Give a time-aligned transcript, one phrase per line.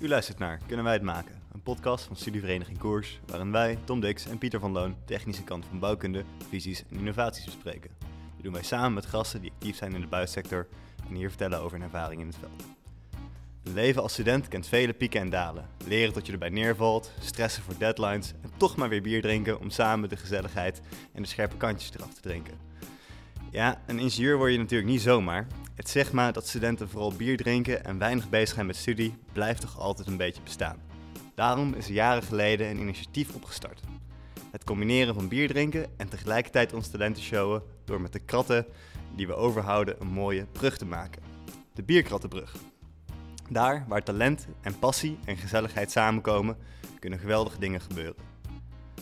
[0.00, 1.42] U luistert naar Kunnen wij het maken?
[1.52, 5.64] Een podcast van Studievereniging Koers, waarin wij, Tom Dix en Pieter van Loon, technische kant
[5.68, 7.90] van bouwkunde, visies en innovaties bespreken.
[8.34, 10.66] Dit doen wij samen met gasten die actief zijn in de bouwsector
[11.08, 12.64] en hier vertellen over hun ervaring in het veld.
[13.62, 15.68] Leven als student kent vele pieken en dalen.
[15.86, 19.70] Leren tot je erbij neervalt, stressen voor deadlines en toch maar weer bier drinken om
[19.70, 20.80] samen de gezelligheid
[21.12, 22.54] en de scherpe kantjes eraf te drinken.
[23.50, 25.46] Ja, een ingenieur word je natuurlijk niet zomaar.
[25.80, 29.60] Het zeg maar dat studenten vooral bier drinken en weinig bezig zijn met studie blijft
[29.60, 30.76] toch altijd een beetje bestaan.
[31.34, 33.80] Daarom is er jaren geleden een initiatief opgestart.
[34.50, 38.66] Het combineren van bier drinken en tegelijkertijd ons talenten showen door met de kratten
[39.16, 41.22] die we overhouden een mooie brug te maken.
[41.74, 42.54] De Bierkrattenbrug.
[43.50, 46.56] Daar waar talent en passie en gezelligheid samenkomen,
[46.98, 48.29] kunnen geweldige dingen gebeuren.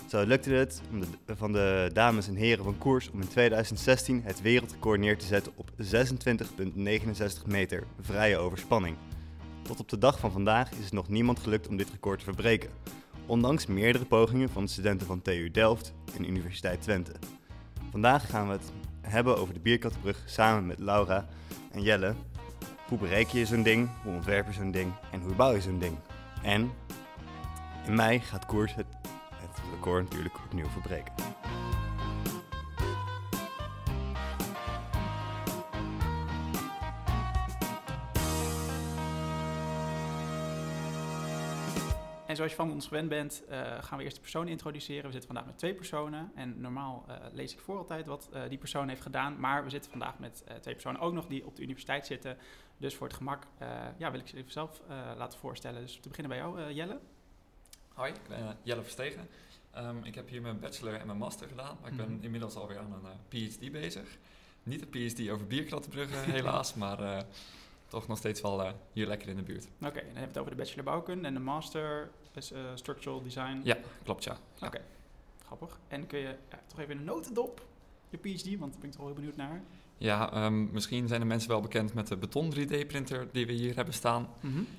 [0.06, 1.02] Zo lukte het om
[1.36, 5.52] van de dames en heren van koers om in 2016 het wereldrecord neer te zetten
[5.56, 8.96] op 26,69 meter vrije overspanning.
[9.62, 12.24] Tot op de dag van vandaag is het nog niemand gelukt om dit record te
[12.24, 12.70] verbreken,
[13.26, 17.12] ondanks meerdere pogingen van studenten van TU Delft en Universiteit Twente.
[17.90, 21.28] Vandaag gaan we het hebben over de Bierkattenbrug samen met Laura
[21.72, 22.14] en Jelle.
[22.88, 25.78] Hoe bereik je zo'n ding, hoe ontwerp je zo'n ding en hoe bouw je zo'n
[25.78, 25.96] ding?
[26.42, 26.70] En
[27.86, 28.86] in mei gaat koers het
[29.70, 31.12] record natuurlijk opnieuw verbreken.
[42.28, 45.04] En zoals je van ons gewend bent, eh, gaan we eerst de persoon introduceren.
[45.04, 46.32] We zitten vandaag met twee personen.
[46.34, 49.40] En normaal eh, lees ik voor altijd wat eh, die persoon heeft gedaan.
[49.40, 52.36] Maar we zitten vandaag met twee personen ook nog die op de universiteit zitten.
[52.76, 53.46] Dus voor het gemak
[53.98, 54.82] ja, wil ik ze even zelf
[55.16, 55.80] laten voorstellen.
[55.80, 57.00] Dus te beginnen bij jou, Jelle.
[57.94, 59.28] Hoi, ik ben Jelle Verstegen.
[59.76, 61.78] Um, ik heb hier mijn bachelor en mijn master gedaan.
[61.80, 62.24] Maar ik ben Mhm.
[62.24, 64.18] inmiddels alweer aan een PhD bezig.
[64.62, 67.24] Niet een PhD over bierkrattenbruggen helaas, maar
[67.86, 69.64] toch nog steeds wel hier lekker in de buurt.
[69.64, 73.22] Oké, dan hebben we het over de bachelor bouwkunde en de master is eh, structural
[73.22, 73.60] design.
[73.64, 74.36] Ja, klopt ja.
[74.54, 74.66] ja.
[74.66, 74.80] Oké,
[75.44, 75.78] grappig.
[75.88, 77.66] En kun je ja, toch even een notendop,
[78.08, 79.62] je PhD, want daar ben ik toch wel heel benieuwd naar.
[80.00, 83.74] Ja, ehm, misschien zijn de mensen wel bekend met de beton 3D-printer die we hier
[83.74, 84.28] hebben staan.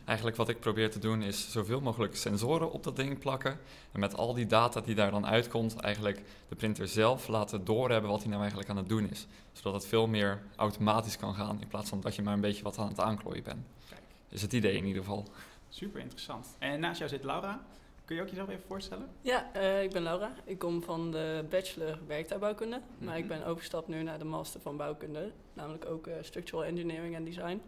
[0.06, 3.60] Eigenlijk wat ik probeer te doen is zoveel mogelijk sensoren op dat ding plakken.
[3.92, 8.10] En met al die data die daar dan uitkomt, eigenlijk de printer zelf laten doorhebben
[8.10, 9.28] wat hij nou eigenlijk aan het doen is.
[9.52, 12.64] Zodat het veel meer automatisch kan gaan in plaats van dat je maar een beetje
[12.64, 13.66] wat aan het aanklooien bent.
[13.90, 15.26] Kijk, Is het idee in ieder geval.
[15.70, 16.48] super interessant.
[16.60, 17.62] En naast jou zit Laura.
[18.10, 19.10] Kun je ook jezelf even voorstellen?
[19.22, 20.34] Ja, eh, ik ben Laura.
[20.44, 22.82] Ik kom van de bachelor werktuigbouwkunde.
[22.98, 23.34] Maar ik Mhm.
[23.38, 25.32] ben overgestapt nu naar de master van bouwkunde.
[25.54, 27.62] Namelijk ook eh, structural engineering en design.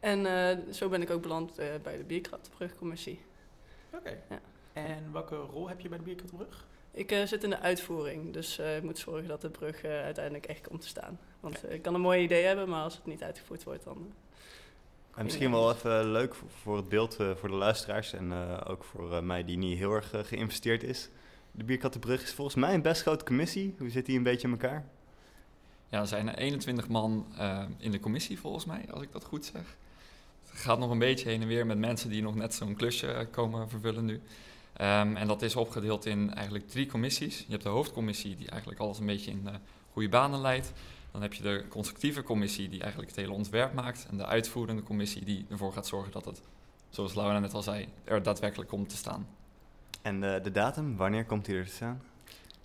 [0.00, 3.20] En eh, zo ben ik ook beland bij de Bierkrattenbrugcommissie.
[3.94, 4.18] Oké.
[4.28, 4.40] Ja.
[4.72, 6.66] En welke rol heb je bij de Bierkrattenbrug?
[6.90, 10.80] Ik zit in de uitvoering, dus ik moet zorgen dat de brug uiteindelijk echt komt
[10.80, 11.18] te staan.
[11.40, 14.12] Want ik kan een mooi idee hebben, maar als het niet uitgevoerd wordt, dan...
[15.12, 18.60] eh, En misschien wel even leuk voor, het beeld eh, voor de luisteraars en eh,
[18.70, 21.08] ook voor eh, mij die niet heel erg eh, geïnvesteerd is.
[21.52, 23.74] De Bierkattenbrug is volgens mij een best grote commissie.
[23.78, 24.84] Hoe zit die een beetje in elkaar?
[25.88, 29.24] Ja, er zijn er 21 man eh, in de commissie volgens mij, als ik dat
[29.24, 29.76] goed zeg.
[30.50, 33.06] Het gaat nog een beetje heen en weer met mensen die nog net zo'n klusje
[33.12, 34.20] eh, komen vervullen nu.
[34.72, 37.38] Ehm, en dat is opgedeeld in eigenlijk drie commissies.
[37.38, 39.54] Je hebt de hoofdcommissie die eigenlijk alles een beetje in eh,
[39.92, 40.72] goede banen leidt.
[41.12, 44.06] Dan heb je de constructieve commissie die eigenlijk het hele ontwerp maakt.
[44.10, 46.42] En de uitvoerende commissie die ervoor gaat zorgen dat het,
[46.88, 49.28] zoals Laura net al zei, er daadwerkelijk komt te staan.
[50.02, 52.02] En eh, de datum, wanneer komt die er te staan?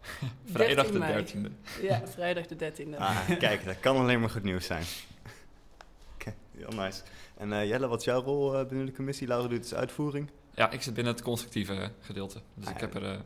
[0.45, 1.49] Vrijdag 13 de mei.
[1.49, 1.81] 13e.
[1.81, 2.97] Ja, vrijdag de 13e.
[2.97, 4.83] Ah, kijk, dat kan alleen maar goed nieuws zijn.
[6.15, 7.01] Oké, heel nice.
[7.37, 9.27] En eh, Jelle, wat is jouw rol eh, binnen de commissie?
[9.27, 10.29] Laura doet dus uitvoering.
[10.55, 12.41] Ja, ik zit binnen het constructieve gedeelte.
[12.53, 13.17] Dus Ah, ik heb er de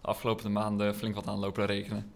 [0.00, 2.12] afgelopen maanden flink wat aan lopen rekenen.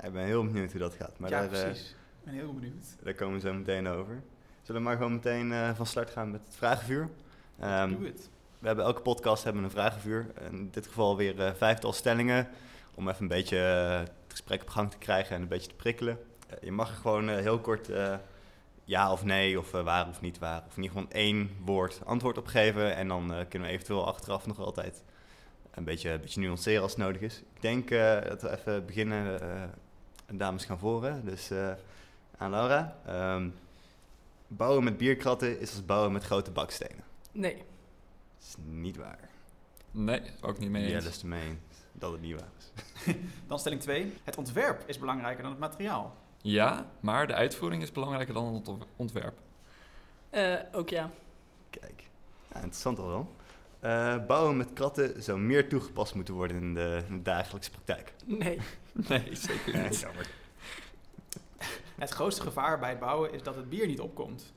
[0.00, 1.18] Ja, ik ben heel benieuwd hoe dat gaat.
[1.18, 1.90] Maar ja, daar, eh, precies.
[1.90, 2.84] Ik ben heel benieuwd.
[3.02, 4.22] daar komen we zo meteen over.
[4.62, 7.08] Zullen we maar gewoon meteen eh, van start gaan met het vragenvuur?
[7.58, 8.30] Ehm, Doe het.
[8.58, 10.26] We hebben elke podcast hebben een vragenvuur.
[10.50, 12.48] In dit geval weer eh, vijftal stellingen.
[12.94, 16.18] Om even een beetje het gesprek op gang te krijgen en een beetje te prikkelen.
[16.60, 17.90] Je mag er gewoon heel kort
[18.84, 20.62] ja of nee, of waar of niet waar.
[20.66, 22.96] Of in ieder geval één woord antwoord op geven.
[22.96, 25.04] En dan kunnen we eventueel achteraf nog altijd
[25.70, 27.42] een beetje, een beetje nuanceren als het nodig is.
[27.54, 27.88] Ik denk
[28.28, 29.40] dat we even beginnen.
[30.36, 31.24] Dames gaan voren.
[31.24, 31.72] Dus eh,
[32.38, 32.96] aan Laura.
[33.06, 33.48] Ehm,
[34.46, 37.04] bouwen met bierkratten is als bouwen met grote bakstenen.
[37.32, 37.56] Nee.
[37.56, 39.28] Dat is niet waar.
[39.90, 41.60] Nee, ook niet mee Ja, dat is meen
[41.92, 42.70] dat het niet waar is.
[43.46, 44.12] Dan stelling 2.
[44.24, 46.16] Het ontwerp is belangrijker dan het materiaal.
[46.42, 49.38] Ja, maar de uitvoering is belangrijker dan het ont- ontwerp.
[50.30, 51.10] Eh, ook ja.
[51.70, 52.02] Kijk,
[52.48, 53.34] ja, interessant al wel.
[53.80, 58.12] Eh, bouwen met kratten zou meer toegepast moeten worden in de, in de dagelijkse praktijk.
[58.24, 58.58] Nee.
[59.08, 60.00] Nee, zeker niet.
[60.00, 60.26] jammer.
[61.98, 64.52] Het grootste gevaar bij het bouwen is dat het bier niet opkomt.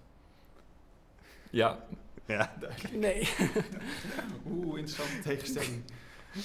[1.50, 1.80] Ja,
[2.26, 2.94] Ja, duidelijk.
[2.94, 3.28] Nee.
[4.48, 5.84] Oeh, interessante tegenstelling.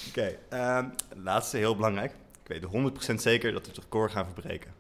[0.09, 2.15] Oké, ehm, laatste heel belangrijk.
[2.43, 2.65] Ik weet
[3.13, 4.75] 100% zeker dat we het record gaan verbreken.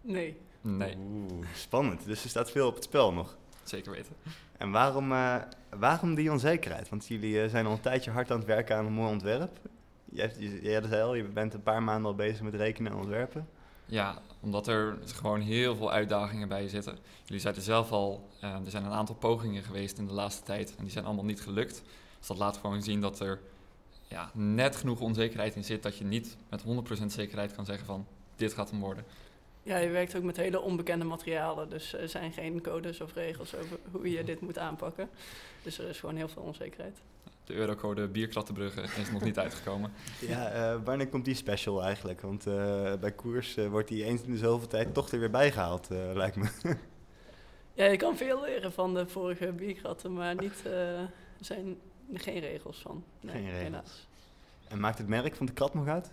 [0.00, 0.36] Nee.
[0.60, 2.04] Nee, Oeh, spannend.
[2.04, 3.36] Dus er staat veel op het spel nog.
[3.62, 4.12] zeker weten.
[4.56, 5.36] En waarom, eh,
[5.70, 6.88] waarom die onzekerheid?
[6.88, 9.58] Want jullie eh, zijn al een tijdje hard aan het werken aan een mooi ontwerp.
[10.10, 12.98] Jij, je- jij zei al, je bent een paar maanden al bezig met rekenen en
[12.98, 13.48] ontwerpen.
[13.84, 16.98] Ja, omdat er gewoon heel veel uitdagingen bij zitten.
[17.24, 20.74] Jullie zeiden zelf al, eh, er zijn een aantal pogingen geweest in de laatste tijd
[20.76, 21.82] en die zijn allemaal niet gelukt.
[22.18, 23.40] Dus dat laat gewoon zien dat er
[24.08, 28.06] ja, net genoeg onzekerheid in zit dat je niet met 100% zekerheid kan zeggen van
[28.36, 29.04] dit gaat hem worden.
[29.62, 31.70] Ja, je werkt ook met hele onbekende materialen.
[31.70, 35.08] Dus er zijn geen codes of regels over hoe je dit moet aanpakken.
[35.62, 36.98] Dus er is gewoon heel veel onzekerheid.
[37.48, 39.92] De eurocode bierkrattenbruggen is nog niet uitgekomen.
[40.20, 42.20] Ja, eh, wanneer komt die special eigenlijk?
[42.20, 45.30] Want eh, bij koers eh, wordt die eens in de zoveel tijd toch er weer
[45.30, 46.48] bijgehaald, eh, lijkt me.
[47.72, 51.10] Ja, je kan veel leren van de vorige bierkratten, maar niet, eh, er
[51.40, 51.76] zijn
[52.12, 53.04] er geen regels van.
[53.20, 53.62] Nee, Geen regels.
[53.62, 54.08] helaas.
[54.68, 56.10] En maakt het merk van de krat nog uit?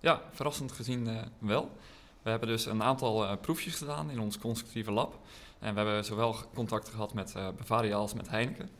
[0.00, 1.70] Ja, verrassend gezien eh, wel.
[2.22, 5.18] We hebben dus een aantal eh, proefjes gedaan in ons constructieve lab.
[5.58, 8.70] En we hebben zowel contact gehad met eh, Bavaria als met Heineken.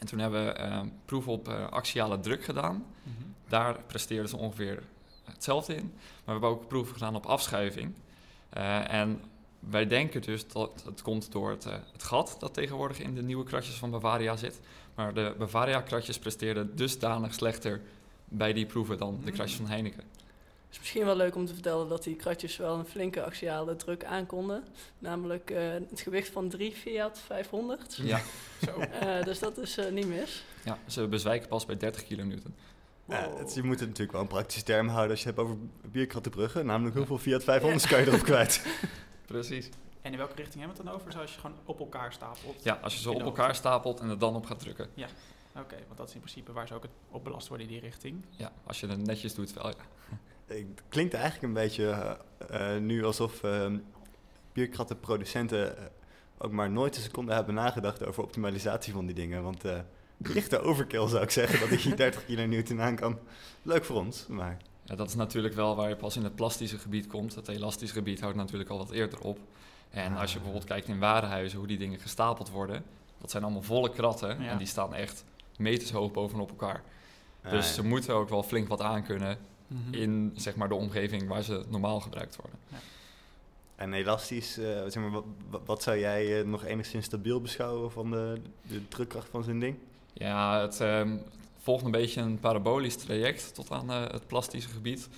[0.00, 2.84] En toen hebben we proeven op eh, axiale druk gedaan.
[3.48, 4.82] Daar presteerden ze ongeveer
[5.24, 5.92] hetzelfde in.
[5.92, 7.94] Maar we hebben ook proeven gedaan op afschuiving.
[8.50, 9.22] Eh, en
[9.58, 13.22] wij denken dus dat het komt door het, eh, het gat dat tegenwoordig in de
[13.22, 14.60] nieuwe kratjes van Bavaria zit.
[14.94, 17.80] Maar de Bavaria-kratjes presteerden dusdanig slechter
[18.24, 20.04] bij die proeven dan de kratjes van Heineken.
[20.70, 23.76] Het is misschien wel leuk om te vertellen dat die kratjes wel een flinke axiale
[23.76, 24.64] druk aankonden.
[24.98, 27.98] Namelijk eh, het gewicht van drie Fiat 500.
[28.02, 28.20] Ja,
[28.66, 28.78] Zo.
[28.78, 30.44] Eh, dus dat is eh, niet mis.
[30.64, 32.54] ja, ze bezwijken pas bij 30 kilonewton.
[33.04, 33.38] Ja, Wow.
[33.38, 35.60] het- je moet het natuurlijk wel een praktische term houden als je het hebt over
[35.90, 36.66] bierkrattenbruggen.
[36.66, 38.66] Namelijk hoeveel Fiat 500 kan je erop kwijt?
[39.26, 39.68] Precies.
[40.02, 41.12] En in welke richting hebben we het dan over?
[41.12, 42.62] Zoals je gewoon op elkaar stapelt?
[42.64, 44.88] Ja, als je ze op elkaar stapelt en er dan op gaat drukken.
[45.56, 47.80] Oké, want dat is in principe waar ze ook het op belast worden in die
[47.82, 48.24] richting.
[48.30, 49.68] Ja, als je het netjes doet wel.
[49.68, 49.74] Ja.
[50.58, 53.66] Het klinkt eigenlijk een beetje eh, eh, nu alsof eh,
[54.52, 55.84] bierkrattenproducenten eh,
[56.38, 59.42] ook maar nooit een seconde hebben nagedacht over optimalisatie van die dingen.
[59.42, 59.78] Want eh
[60.22, 63.18] lichte overkill zou ik zeggen dat je 30 kN aan kan.
[63.62, 66.78] Leuk voor ons, maar Ja, dat is natuurlijk wel waar je pas in het plastische
[66.78, 67.34] gebied komt.
[67.34, 69.38] Het elastische gebied houdt natuurlijk al wat eerder op.
[69.90, 70.42] En als je Ah.
[70.42, 72.84] bijvoorbeeld kijkt in warenhuizen hoe die dingen gestapeld worden,
[73.20, 74.48] dat zijn allemaal volle kratten Ja.
[74.50, 75.24] en die staan echt
[75.58, 76.82] meters hoog bovenop elkaar.
[77.42, 78.80] Ah, dus ze moeten ook wel flink wat
[79.70, 82.58] aankunnen in zeg maar, de omgeving waar ze normaal gebruikt worden.
[83.76, 85.24] En elastisch, eh, zeg maar, wat,
[85.64, 89.76] wat- zou jij eh, nog enigszins stabiel beschouwen van de, de drukkracht van zo'n ding?
[90.12, 91.16] Ja, het ehm,
[91.62, 95.08] volgt een beetje een parabolisch traject tot aan eh, het plastische gebied.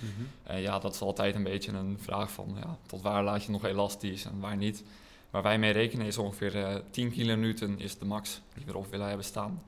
[0.43, 3.51] En ja, dat is altijd een beetje een vraag van ja, tot waar laat je
[3.51, 4.83] nog elastisch en waar niet.
[5.29, 8.87] Waar wij mee rekenen is ongeveer eh 10 kilonewton is de max die we erop
[8.91, 9.61] willen hebben staan.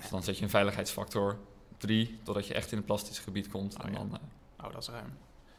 [0.00, 1.38] Dus dan zet je een veiligheidsfactor
[1.78, 3.78] 3 totdat je echt in het plastische gebied komt.
[3.78, 3.98] Oh en ja.
[3.98, 5.12] dan, eh, Oh, dat is ruim.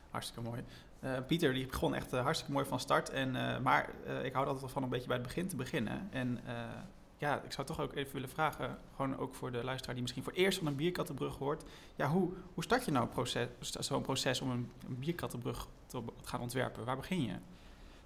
[0.09, 0.63] Hartstikke mooi.
[0.99, 3.09] Eh, Pieter, die begon echt eh, hartstikke mooi van start.
[3.09, 3.89] En, maar
[4.23, 6.07] ik hou altijd wel van een beetje bij het begin te beginnen.
[6.11, 6.39] En
[7.17, 10.23] ja, ik zou toch ook even willen vragen, gewoon ook voor de luisteraar die misschien
[10.23, 11.63] voor het eerst van een bierkattenbrug hoort.
[11.95, 13.09] Ja, hoe, hoe start je nou
[13.79, 16.85] zo'n proces om een, een bierkattenbrug te te gaan ontwerpen?
[16.85, 17.35] Waar begin je?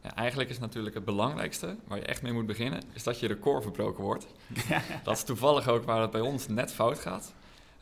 [0.04, 3.27] ja, eigenlijk is natuurlijk het belangrijkste waar je echt mee moet beginnen, is dat je
[3.27, 4.27] record verbroken wordt.
[5.04, 7.34] Dat is toevallig ook waar het bij ons net fout gaat.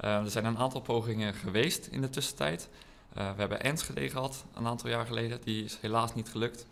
[0.02, 2.70] Eh, er zijn een aantal pogingen geweest in de tussentijd.
[3.14, 5.40] Eh, we hebben Enschede gehad een aantal jaar geleden.
[5.44, 6.66] Die is helaas niet gelukt.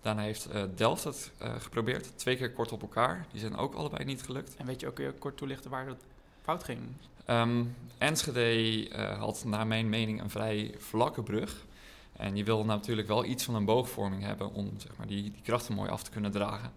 [0.00, 2.18] Daarna heeft eh, Delft het eh, geprobeerd.
[2.18, 3.26] Twee keer kort op elkaar.
[3.30, 4.56] Die zijn ook allebei niet gelukt.
[4.56, 6.02] En weet je ook weer kort toelichten waar het
[6.42, 6.80] fout ging?
[7.24, 7.64] Ehm,
[7.98, 11.64] Enschede had naar mijn mening een vrij vlakke brug.
[12.12, 15.42] En je wil natuurlijk wel iets van een boogvorming hebben om zeg maar, die, die
[15.42, 16.72] krachten mooi af te kunnen dragen.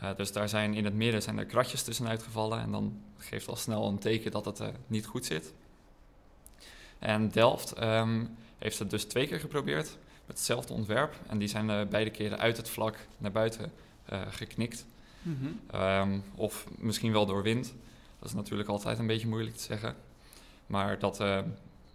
[0.00, 3.48] Eh, dus daar zijn in het midden zijn er kratjes tussenuit gevallen en dan geeft
[3.48, 5.54] al snel een teken dat het eh, niet goed zit.
[6.98, 8.24] En Delft ehm,
[8.58, 11.14] heeft het dus twee keer geprobeerd met hetzelfde ontwerp.
[11.26, 13.72] En die zijn eh, beide keren uit het vlak naar buiten
[14.30, 14.86] geknikt.
[15.70, 17.74] Ehm, of misschien wel door wind.
[18.18, 19.96] Dat is natuurlijk altijd een beetje moeilijk te zeggen.
[20.66, 21.38] Maar dat, eh,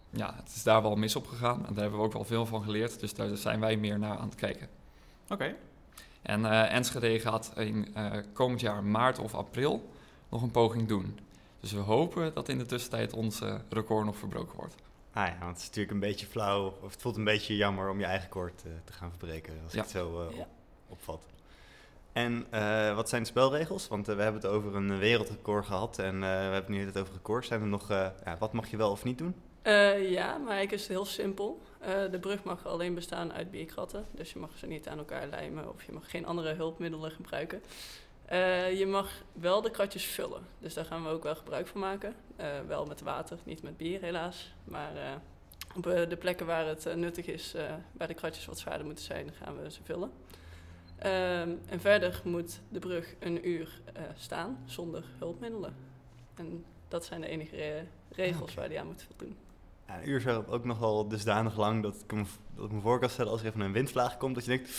[0.10, 1.66] ja, het is daar wel mis op gegaan.
[1.66, 3.00] En daar hebben we ook wel veel van geleerd.
[3.00, 4.68] Dus daar zijn wij meer naar aan het kijken.
[5.30, 5.56] Oké,
[6.22, 9.90] En eh, Enschede gaat in eh, komend jaar maart of april
[10.30, 11.20] nog een poging doen.
[11.60, 14.76] Dus we hopen dat in de tussentijd ons record nog verbroken wordt.
[15.14, 17.90] Ah ja, want het is natuurlijk een beetje flauw, of het voelt een beetje jammer
[17.90, 19.78] om je eigen koord eh, te gaan verbreken, als Ja.
[19.78, 20.40] ik het zo Ja.
[20.42, 20.48] op-
[20.88, 21.26] opvat.
[22.14, 23.88] En eh, wat zijn de spelregels?
[23.88, 27.14] Want we hebben het over een wereldrecord gehad en eh, we hebben nu het over
[27.14, 27.48] records.
[27.48, 29.36] Zijn er nog, eh, ja, wat mag je wel of niet doen?
[29.62, 31.62] Eh, ja, maar eigenlijk is het heel simpel.
[31.80, 34.06] Eh, de brug mag alleen bestaan uit bierkratten.
[34.12, 37.62] Dus je mag ze niet aan elkaar lijmen of je mag geen andere hulpmiddelen gebruiken.
[38.26, 40.42] Eh, je mag wel de kratjes vullen.
[40.60, 42.16] Dus daar gaan we ook wel gebruik van maken.
[42.68, 44.54] Wel met water, niet met bier helaas.
[44.64, 45.22] Maar
[45.76, 47.56] op de plekken waar het nuttig is,
[47.92, 50.12] waar de kratjes wat zwaarder moeten zijn, gaan we ze vullen.
[50.98, 53.82] Ehm, en verder moet de brug een uur
[54.16, 55.76] staan zonder hulpmiddelen.
[56.36, 58.60] En dat zijn de enige regels Oké.
[58.60, 59.38] waar die aan moet voldoen.
[59.92, 62.24] Ja, een uur is ook nog wel dusdanig lang dat ik me,
[62.56, 64.70] dat ik me voor kan stellen als er even een windvlaag komt, dat je denkt...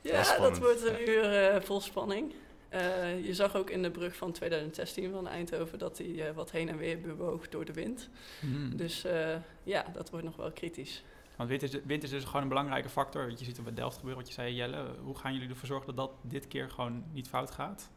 [0.00, 2.34] Ja, Dat wordt een uur eh, vol spanning.
[2.68, 6.50] Eh, je zag ook in de brug van 2016 van Eindhoven dat hij eh, wat
[6.50, 8.08] heen en weer bewoog door de wind.
[8.40, 8.76] Hmm.
[8.76, 11.04] Dus eh, ja, dat wordt nog wel kritisch.
[11.36, 13.26] Want wind is, wind is dus gewoon een belangrijke factor.
[13.26, 14.86] Want je ziet het bij Delft gebeuren, wat je zei, Jelle.
[15.02, 17.90] Hoe gaan jullie ervoor zorgen dat dat dit keer gewoon niet fout gaat?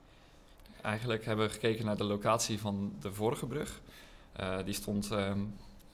[0.82, 3.82] Eigenlijk hebben we gekeken naar de locatie van de vorige brug.
[4.34, 5.40] Eh, die stond ehm,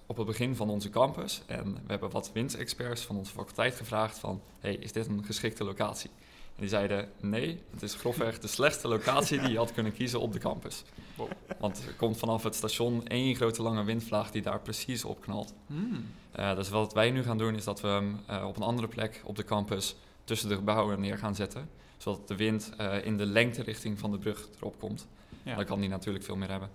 [0.05, 1.41] op het begin van onze campus.
[1.45, 4.41] En we hebben wat windexperts van onze faculteit gevraagd van...
[4.59, 6.09] hey, is dit een geschikte locatie?
[6.55, 10.19] En die zeiden, nee, het is grofweg de slechtste locatie die je had kunnen kiezen
[10.19, 10.83] op de campus.
[11.15, 11.29] Wow.
[11.59, 15.53] Want er komt vanaf het station één grote lange windvlaag die daar precies op knalt.
[15.67, 16.05] Hmm.
[16.31, 18.87] Eh, dus wat wij nu gaan doen is dat we hem eh, op een andere
[18.87, 21.69] plek op de campus tussen de gebouwen neer gaan zetten.
[21.97, 25.07] Zodat de wind eh, in de lengterichting van de brug erop komt.
[25.43, 25.55] Ja.
[25.55, 26.69] Dan kan die natuurlijk veel meer hebben.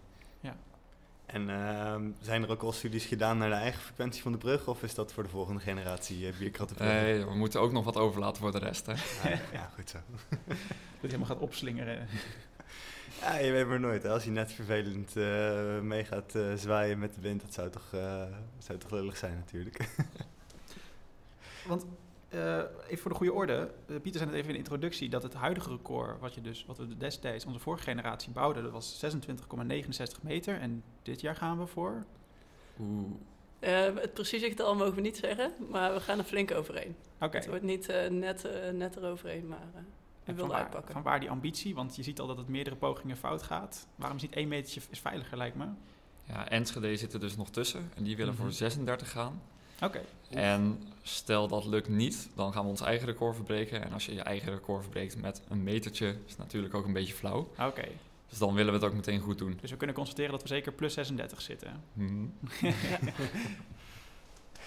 [1.33, 4.67] En ehm, zijn er ook al studies gedaan naar de eigen frequentie van de brug?
[4.67, 6.89] Of is dat voor de volgende generatie uh, bierkrattenbrug?
[6.89, 8.87] Nee, we moeten ook nog wat overlaten voor de rest.
[8.87, 8.93] Hè?
[9.31, 9.99] Ja, ja, goed zo.
[10.09, 10.49] Dat
[11.01, 12.07] hij helemaal gaat opslingeren.
[13.21, 14.03] Ja, je weet maar nooit.
[14.03, 14.11] Hè?
[14.11, 17.93] Als je net vervelend eh, mee gaat eh, zwaaien met de wind, dat zou toch,
[17.93, 18.23] eh,
[18.59, 19.89] zou toch lullig zijn natuurlijk.
[21.67, 21.85] Want
[22.29, 22.57] eh,
[22.87, 23.71] even voor de goede orde.
[23.87, 26.65] eh, Pieter zei net even in de introductie dat het huidige record, wat, je dus,
[26.67, 30.61] wat we destijds onze vorige generatie bouwden, dat was 26,69 meter.
[30.61, 32.05] En dit jaar gaan we voor.
[32.81, 33.11] Oeh.
[33.59, 36.97] Eh, het precieze getal mogen we niet zeggen, maar we gaan er flink overheen.
[37.21, 37.37] Oké.
[37.37, 39.81] Het wordt niet net, net eroverheen, maar uh,
[40.25, 40.93] we willen waar, uitpakken.
[40.93, 41.75] van waar die ambitie?
[41.75, 43.87] Want je ziet al dat het meerdere pogingen fout gaat.
[43.97, 45.67] Waarom is niet één metertje is veiliger, lijkt me?
[46.25, 47.91] Ja, Enschede zit er dus nog tussen.
[47.97, 48.43] En die willen Mhm.
[48.43, 49.43] voor 36 gaan.
[49.83, 50.01] Oké.
[50.31, 53.85] En stel dat lukt niet, dan gaan we ons eigen record verbreken.
[53.85, 56.93] En als je je eigen record verbreekt met een metertje, is het natuurlijk ook een
[56.93, 57.51] beetje flauw.
[57.59, 57.89] Oké.
[58.29, 59.59] Dus dan willen we het ook meteen goed doen.
[59.61, 61.83] Dus we kunnen constateren dat we zeker plus 36 zitten.
[61.93, 62.27] Mhm.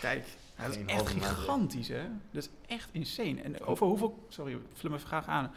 [0.01, 0.25] Kijk,
[0.55, 2.03] dat is echt gigantisch, hè?
[2.31, 3.41] Dat is echt insane.
[3.41, 4.25] En over hoeveel...
[4.29, 5.51] Sorry, ik vul me even graag aan.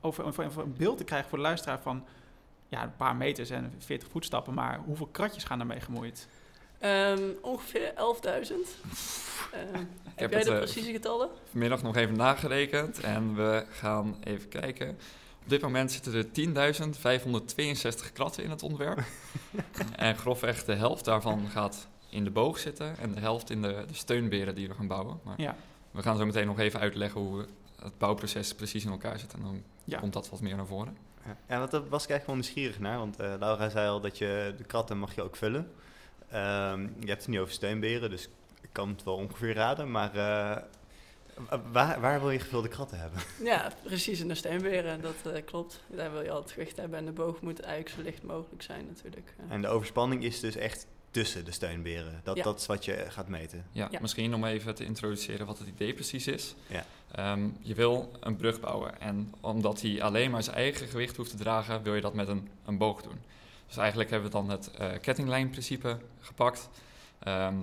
[0.00, 2.04] Over, over, over een beeld te krijgen voor de luisteraar van...
[2.68, 6.28] Ja, een paar meters en 40 voetstappen, maar hoeveel kratjes gaan daarmee gemoeid?
[6.80, 8.54] Ehm, ongeveer 11.000.
[9.52, 9.84] Ehm,
[10.14, 11.28] heb jij de eh, precieze getallen?
[11.50, 14.88] Vanmiddag nog even nagerekend en we gaan even kijken.
[15.44, 19.00] Op dit moment zitten er 10.562 kratten in het ontwerp.
[19.96, 23.84] en grofweg de helft daarvan gaat in de boog zitten en de helft in de,
[23.88, 25.20] de steunberen die we gaan bouwen.
[25.24, 25.56] Maar Ja.
[25.90, 27.46] we gaan zo meteen nog even uitleggen hoe
[27.82, 29.98] het bouwproces precies in elkaar zit en dan Ja.
[29.98, 30.96] komt dat wat meer naar voren.
[31.26, 32.98] Ja, ja want daar was ik eigenlijk wel nieuwsgierig naar.
[32.98, 35.72] Want eh, Laura zei al dat je de kratten mag je ook vullen.
[36.30, 38.28] Ehm, je hebt het niet over steunberen, dus
[38.60, 39.90] ik kan het wel ongeveer raden.
[39.90, 40.62] Maar eh,
[41.72, 43.20] waar, waar wil je gevulde kratten hebben?
[43.52, 45.80] Ja, precies in de steenberen, dat eh, klopt.
[45.86, 48.62] Daar wil je al het gewicht hebben en de boog moet eigenlijk zo licht mogelijk
[48.62, 49.34] zijn natuurlijk.
[49.48, 52.20] En de overspanning is dus echt tussen de steunberen.
[52.24, 52.42] Dat, Ja.
[52.42, 53.66] dat is wat je gaat meten.
[53.72, 53.98] Ja, Ja.
[54.00, 56.54] misschien om even te introduceren wat het idee precies is.
[56.66, 56.84] Ja.
[57.12, 61.30] Ehm, je wil een brug bouwen en omdat hij alleen maar zijn eigen gewicht hoeft
[61.30, 63.18] te dragen, wil je dat met een, een boog doen.
[63.70, 66.68] Dus eigenlijk hebben we dan het eh, kettinglijnprincipe gepakt.
[67.18, 67.54] Ehm,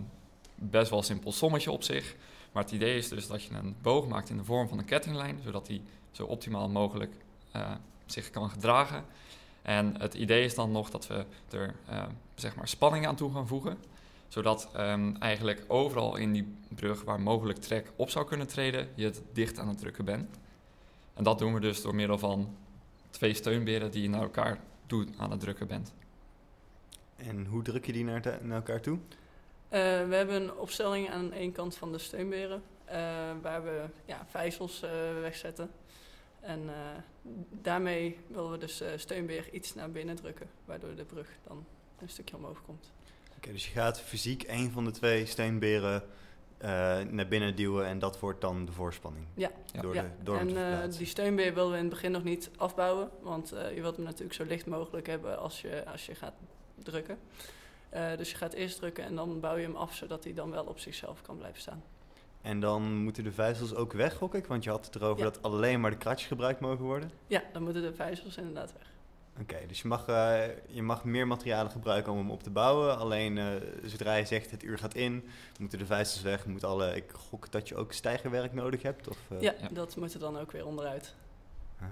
[0.55, 2.15] best wel simpel sommetje op zich.
[2.51, 4.85] Maar het idee is dus dat je een boog maakt in de vorm van een
[4.85, 7.13] kettinglijn, zodat die zo optimaal mogelijk
[7.51, 7.71] eh,
[8.05, 9.05] zich kan gedragen.
[9.61, 12.03] En het idee is dan nog dat we er eh,
[12.35, 13.77] zeg maar spanning aan toe gaan voegen
[14.27, 19.05] zodat ehm, eigenlijk overal in die brug waar mogelijk trek op zou kunnen treden, je
[19.05, 20.29] het dicht aan het drukken bent.
[21.13, 22.55] En dat doen we dus door middel van
[23.09, 25.93] twee steunberen die je naar elkaar toe aan het drukken bent.
[27.15, 28.97] En hoe druk je die naar, te- naar elkaar toe?
[29.69, 32.97] Eh, we hebben een opstelling aan één kant van de steunberen, eh,
[33.41, 34.89] waar we ja, vijzels eh,
[35.21, 35.69] wegzetten.
[36.39, 36.75] En eh,
[37.61, 41.65] daarmee willen we dus de steunbeer iets naar binnen drukken, waardoor de brug dan
[41.99, 42.91] een stukje omhoog komt.
[43.37, 46.03] Oké, dus je gaat fysiek een van de twee steenberen
[46.57, 46.69] eh,
[47.09, 49.25] naar binnen duwen en dat wordt dan de voorspanning.
[49.33, 49.51] Ja.
[49.73, 49.81] Ja.
[49.81, 50.01] Door ja.
[50.01, 53.51] de, door en eh, die steunbeer willen we in het begin nog niet afbouwen, want
[53.51, 56.33] eh, je wilt hem natuurlijk zo licht mogelijk hebben als je, als je gaat
[56.83, 57.17] drukken.
[57.89, 60.51] Eh, dus je gaat eerst drukken en dan bouw je hem af, zodat hij dan
[60.51, 61.83] wel op zichzelf kan blijven staan.
[62.41, 64.45] En dan moeten de vijzels ook weg, gok ik?
[64.45, 65.31] Want je had het erover Ja.
[65.31, 67.11] dat alleen maar de kratjes gebruikt mogen worden.
[67.27, 68.91] Ja, dan moeten de vijzels inderdaad weg.
[69.41, 72.97] Oké, dus je mag, eh, je mag meer materialen gebruiken om hem op te bouwen.
[72.97, 73.45] Alleen eh,
[73.83, 75.27] zodra je zegt het uur gaat in,
[75.59, 76.45] moeten de vijzels weg.
[76.45, 79.07] Moet alle, ik gok dat je ook stijgerwerk nodig hebt.
[79.07, 79.41] Of, eh?
[79.41, 79.67] Ja, Ja.
[79.71, 81.15] dat moet er dan ook weer onderuit.
[81.79, 81.87] Ah.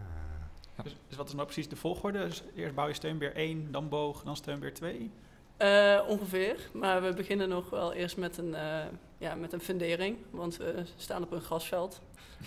[0.78, 0.84] Ja.
[0.84, 2.20] Dus, dus wat is nou precies de volgorde?
[2.28, 5.12] Dus eerst bouw je steunbeer 1, dan boog, dan steunbeer 2?
[5.58, 8.86] Eh, ongeveer, maar we beginnen nog wel eerst met een, eh,
[9.18, 12.02] ja, met een fundering, want we staan op een grasveld.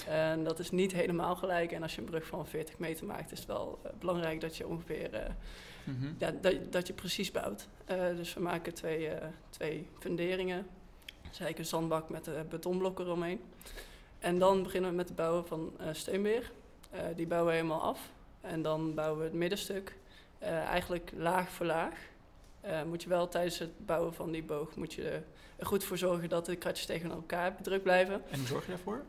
[0.06, 1.72] En dat is niet helemaal gelijk.
[1.72, 4.56] En als je een brug van 40 meter maakt, is het wel eh, belangrijk dat
[4.56, 5.30] je ongeveer eh,
[5.84, 6.12] Mhm.
[6.18, 7.68] ja, dat, dat je precies bouwt.
[7.84, 9.10] Eh, dus we maken twee,
[9.50, 10.66] twee funderingen.
[11.06, 13.40] Dus eigenlijk een zandbak met betonblokken eromheen.
[14.18, 16.52] En dan beginnen we met het bouwen van steunbeer.
[17.16, 18.10] Die bouwen we helemaal af.
[18.40, 19.96] En dan bouwen we het middenstuk.
[20.40, 21.94] eigenlijk laag voor laag.
[22.68, 25.20] Eh, moet je wel tijdens het bouwen van die boog moet je
[25.56, 28.22] er goed voor zorgen dat de kratjes tegen elkaar bedrukt blijven.
[28.30, 29.02] En hoe zorg je daarvoor?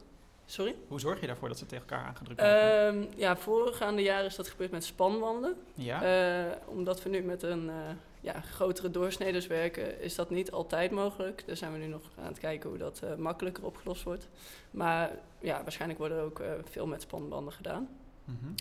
[0.46, 0.76] Sorry?
[0.88, 3.02] Hoe zorg je daarvoor dat ze tegen elkaar aangedrukt blijven?
[3.02, 5.56] Ehm ja, voorgaande jaren is dat gebeurd met spanwanden.
[5.74, 6.04] ja?
[6.04, 7.76] Eh, omdat we nu met een eh,
[8.22, 11.44] ja, grotere doorsneders werken, is dat niet altijd mogelijk.
[11.48, 14.28] Daar zijn we nu nog aan het kijken hoe dat makkelijker opgelost wordt.
[14.72, 17.90] Maar ja, waarschijnlijk worden er ook veel met spanbanden gedaan.
[18.24, 18.54] Mhm.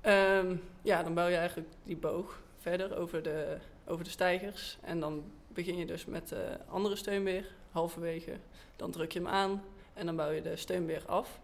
[0.00, 3.56] Ehm, ja, dan bouw je eigenlijk die boog verder over de,
[3.86, 4.78] over de stijgers.
[4.80, 8.36] En dan begin je dus met de andere steunbeer, halverwege.
[8.76, 9.62] Dan druk je hem aan
[9.94, 11.40] en dan bouw je de steunbeer af.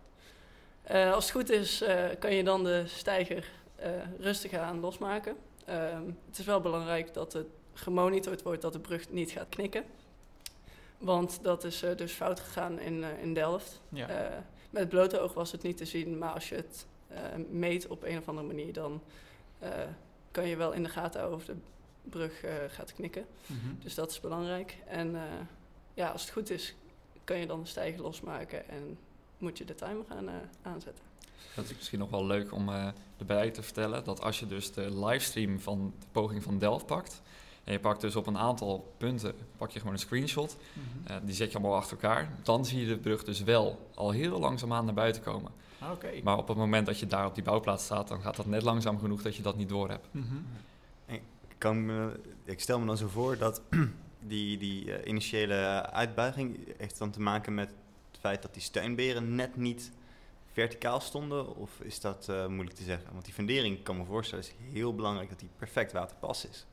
[0.83, 5.37] Eh, als het goed is, eh, kan je dan de stijger eh, rustig aan losmaken.
[5.65, 9.85] Ehm, het is wel belangrijk dat het gemonitord wordt dat de brug niet gaat knikken.
[10.99, 13.81] Want dat is dus fout gegaan in, in Delft.
[13.89, 14.45] ja.
[14.71, 16.87] Met het blote oog was het niet te zien, maar als je het
[17.51, 19.03] meet op een of andere manier, dan
[20.31, 21.57] kan je wel in de gaten houden of de
[22.03, 23.27] brug eh, gaat knikken.
[23.47, 23.59] Mhm.
[23.83, 24.77] Dus dat is belangrijk.
[24.87, 25.23] En eh,
[25.95, 26.75] ja, als het goed is,
[27.25, 28.99] kan je dan de stijger losmaken en
[29.39, 31.05] moet je de timer gaan eh, aanzetten.
[31.57, 34.73] Dat is misschien nog wel leuk om eh erbij te vertellen dat als je dus
[34.73, 37.23] de livestream van de poging van Delft pakt,
[37.65, 41.13] en je pakt dus op een aantal punten, pak je gewoon een screenshot, Mhm.
[41.13, 44.11] eh, die zet je allemaal achter elkaar, dan zie je de brug dus wel al
[44.11, 45.53] heel langzaamaan naar buiten komen.
[45.79, 46.11] Ah, Oké.
[46.23, 48.63] Maar op het moment dat je daar op die bouwplaats staat, dan gaat dat net
[48.63, 50.07] langzaam genoeg dat je dat niet door hebt.
[50.11, 50.35] Mhm.
[52.45, 53.63] Ik stel me dan zo voor dat
[54.33, 57.69] die, die eh, initiële uitbuiging heeft dan te maken met
[58.11, 59.93] het feit dat die steunberen net niet
[60.53, 61.57] verticaal stonden.
[61.57, 63.13] Of is dat eh, moeilijk te zeggen?
[63.13, 66.67] Want die fundering, kan me voorstellen, is heel belangrijk dat die perfect waterpas is.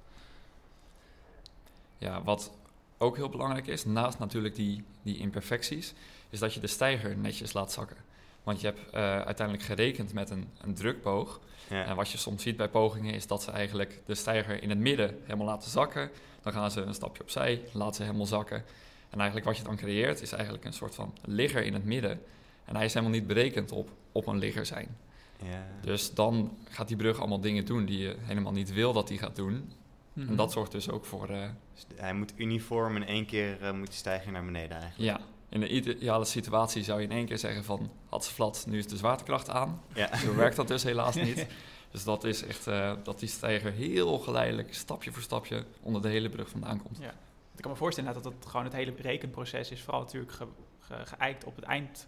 [1.97, 2.51] Ja, wat
[2.97, 5.93] ook heel belangrijk is, naast natuurlijk die, die imperfecties,
[6.29, 7.97] is dat je de stijger netjes laat zakken.
[8.43, 11.39] Want je hebt eh, uiteindelijk gerekend met een, een drukboog.
[11.69, 11.86] Ja.
[11.86, 14.80] En wat je soms ziet bij pogingen is dat ze eigenlijk de stijger in het
[14.80, 16.10] midden helemaal laten zakken.
[16.41, 18.63] Dan gaan ze een stapje opzij, laten ze helemaal zakken.
[19.10, 22.21] En eigenlijk wat je dan creëert is eigenlijk een soort van ligger in het midden.
[22.65, 24.97] En hij is helemaal niet berekend op, op een ligger zijn.
[25.43, 25.65] Ja.
[25.82, 29.17] Dus dan gaat die brug allemaal dingen doen die je helemaal niet wil dat hij
[29.17, 29.71] gaat doen.
[30.13, 30.28] Mhm.
[30.28, 33.71] En dat zorgt dus ook voor, eh, Dus hij moet uniform in één keer eh,
[33.73, 35.17] moet die stijger naar beneden eigenlijk.
[35.17, 38.65] ja, in de ideale situatie zou je in één keer zeggen van, had ze flat,
[38.67, 39.81] nu is de zwaartekracht aan.
[39.93, 40.15] Ja.
[40.17, 41.45] Zo werkt dat dus helaas niet.
[41.91, 46.07] Dus dat is echt eh, dat die stijger heel geleidelijk, stapje voor stapje, onder de
[46.09, 46.97] hele brug vandaan komt.
[47.01, 47.13] Ja.
[47.55, 50.47] Ik kan me voorstellen dat het gewoon het hele rekenproces is vooral natuurlijk ge,
[50.79, 52.07] ge- geëikt op het eind,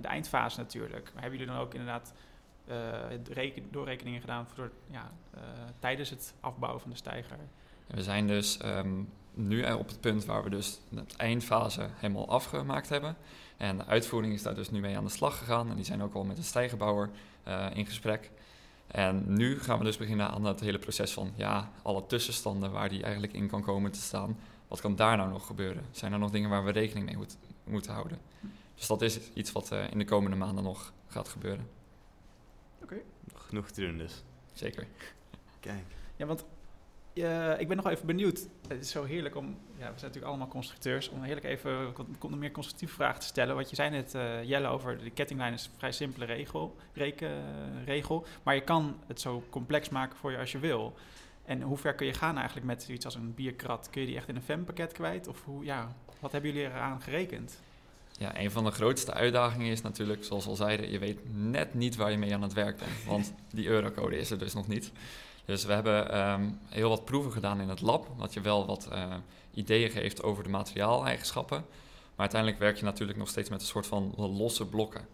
[0.00, 1.10] de eindfase natuurlijk.
[1.12, 2.12] Maar hebben jullie dan ook inderdaad
[2.66, 2.76] eh,
[3.30, 5.40] reken, doorrekeningen gedaan voor, ja, eh,
[5.78, 7.36] tijdens het afbouwen van de stijger?
[7.86, 9.02] We zijn dus ehm,
[9.34, 13.16] nu op het punt waar we dus de eindfase helemaal afgemaakt hebben.
[13.56, 15.70] En de uitvoering is daar dus nu mee aan de slag gegaan.
[15.70, 17.10] En die zijn ook al met de stijgerbouwer
[17.42, 18.30] eh, in gesprek.
[18.86, 22.88] En nu gaan we dus beginnen aan het hele proces van ja, alle tussenstanden waar
[22.88, 24.38] die eigenlijk in kan komen te staan.
[24.68, 25.84] Wat kan daar nou nog gebeuren?
[25.90, 28.18] Zijn er nog dingen waar we rekening mee moet, moeten houden?
[28.74, 31.68] Dus dat is iets wat eh, in de komende maanden nog gaat gebeuren.
[33.32, 34.22] Nog genoeg te doen dus.
[34.52, 34.86] Zeker.
[35.60, 35.84] Kijk.
[36.16, 36.44] Ja, want
[37.14, 38.48] eh, ik ben nog even benieuwd.
[38.68, 42.38] Het is zo heerlijk om, ja, we zijn natuurlijk allemaal constructeurs, om heerlijk even een
[42.38, 43.54] meer constructieve vraag te stellen.
[43.54, 47.30] Want je zei net, eh, Jelle, over de kettinglijn is een vrij simpele regel, reken,
[47.84, 48.26] regel.
[48.42, 50.94] Maar je kan het zo complex maken voor je als je wil.
[51.44, 53.90] En hoe ver kun je gaan eigenlijk met zoiets als een bierkrat?
[53.90, 55.28] Kun je die echt in een FEM-pakket kwijt?
[55.28, 57.60] Of hoe, ja, wat hebben jullie eraan gerekend?
[58.18, 61.74] Ja, een van de grootste uitdagingen is natuurlijk, zoals we al zeiden, je weet net
[61.74, 63.04] niet waar je mee aan het werk bent.
[63.06, 64.92] Want die eurocode is er dus nog niet.
[65.44, 68.88] Dus we hebben ehm, heel wat proeven gedaan in het lab, dat je wel wat
[68.92, 69.14] eh,
[69.54, 71.58] ideeën geeft over de materiaaleigenschappen.
[71.58, 75.06] Maar uiteindelijk werk je natuurlijk nog steeds met een soort van losse blokken.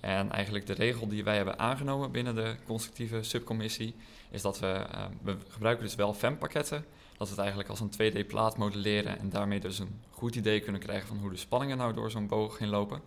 [0.00, 3.94] En eigenlijk de regel die wij hebben aangenomen binnen de constructieve subcommissie
[4.30, 6.84] is dat we, eh, we gebruiken dus wel FEM-pakketten.
[7.16, 10.80] Dat we het eigenlijk als een 2D-plaat modelleren en daarmee dus een goed idee kunnen
[10.80, 13.00] krijgen van hoe de spanningen nou door zo'n boog heen lopen.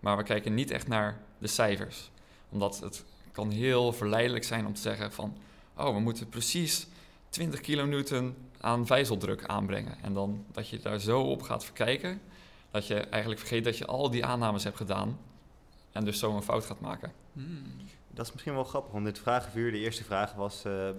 [0.00, 2.10] Maar we kijken niet echt naar de cijfers.
[2.48, 5.36] Omdat het kan heel verleidelijk zijn om te zeggen van,
[5.78, 6.86] oh, we moeten precies
[7.28, 10.02] 20 kilonewton aan vijzeldruk aanbrengen.
[10.02, 12.20] En dan dat je daar zo op gaat verkijken,
[12.70, 15.18] dat je eigenlijk vergeet dat je al die aannames hebt gedaan
[15.92, 17.12] en dus zo een fout gaat maken.
[17.32, 17.76] Hmm.
[18.10, 20.64] Dat is misschien wel grappig, want dit vragenvuur, de eerste vraag was...
[20.64, 20.90] eh,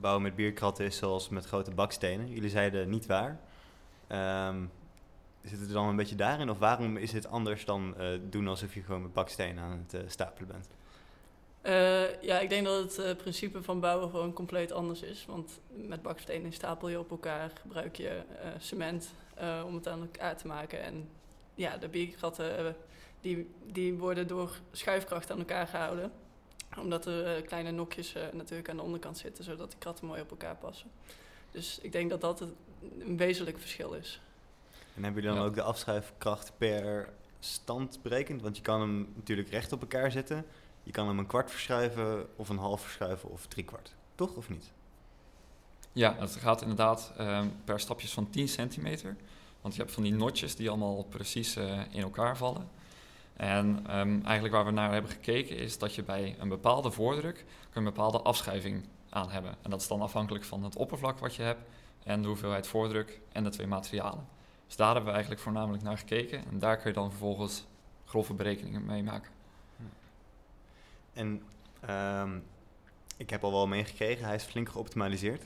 [0.00, 2.30] bouwen met bierkratten is zoals met grote bakstenen.
[2.30, 3.40] Jullie zeiden niet waar.
[4.06, 4.64] Ehm,
[5.42, 6.50] zit het dan een beetje daarin?
[6.50, 9.94] Of waarom is het anders dan eh, doen alsof je gewoon met bakstenen aan het
[9.94, 10.68] eh, stapelen bent?
[11.62, 15.24] Eh, ja, ik denk dat het eh, principe van bouwen gewoon compleet anders is.
[15.26, 20.00] Want met bakstenen stapel je op elkaar, gebruik je eh, cement eh, om het aan
[20.00, 20.82] elkaar te maken.
[20.82, 21.08] En
[21.54, 22.72] ja, de bierkratten eh,
[23.20, 26.12] die, die worden door schuifkracht aan elkaar gehouden.
[26.78, 30.30] Omdat er kleine nokjes eh, natuurlijk aan de onderkant zitten, zodat die kratten mooi op
[30.30, 30.90] elkaar passen.
[31.50, 32.50] Dus ik denk dat dat het,
[32.98, 34.20] een wezenlijk verschil is.
[34.94, 35.50] En hebben jullie dan Ja.
[35.50, 37.08] ook de afschuifkracht per
[37.40, 38.42] stand berekend?
[38.42, 40.44] Want je kan hem natuurlijk recht op elkaar zetten.
[40.82, 43.94] Je kan hem een kwart verschuiven, of een half verschuiven, of drie kwart.
[44.14, 44.72] Toch of niet?
[45.92, 49.16] Ja, het gaat inderdaad ehm, per stapjes van 10 centimeter.
[49.60, 52.68] Want je hebt van die notjes die allemaal precies eh, in elkaar vallen.
[53.36, 57.44] En ehm, eigenlijk waar we naar hebben gekeken is dat je bij een bepaalde voordruk
[57.72, 59.56] een bepaalde afschuiving aan hebben.
[59.62, 61.62] En dat is dan afhankelijk van het oppervlak wat je hebt
[62.04, 64.26] en de hoeveelheid voordruk en de twee materialen.
[64.66, 66.44] Dus daar hebben we eigenlijk voornamelijk naar gekeken.
[66.50, 67.64] En daar kun je dan vervolgens
[68.04, 69.30] grove berekeningen mee maken.
[71.12, 71.42] En
[71.80, 72.30] ehm,
[73.16, 75.42] ik heb al wel meegekregen, hij is flink geoptimaliseerd.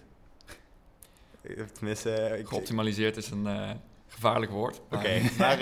[1.43, 3.71] Eh, Tenminste, eh, Geoptimaliseerd is een eh,
[4.09, 4.81] gevaarlijk woord.
[4.91, 5.59] Oké, maar-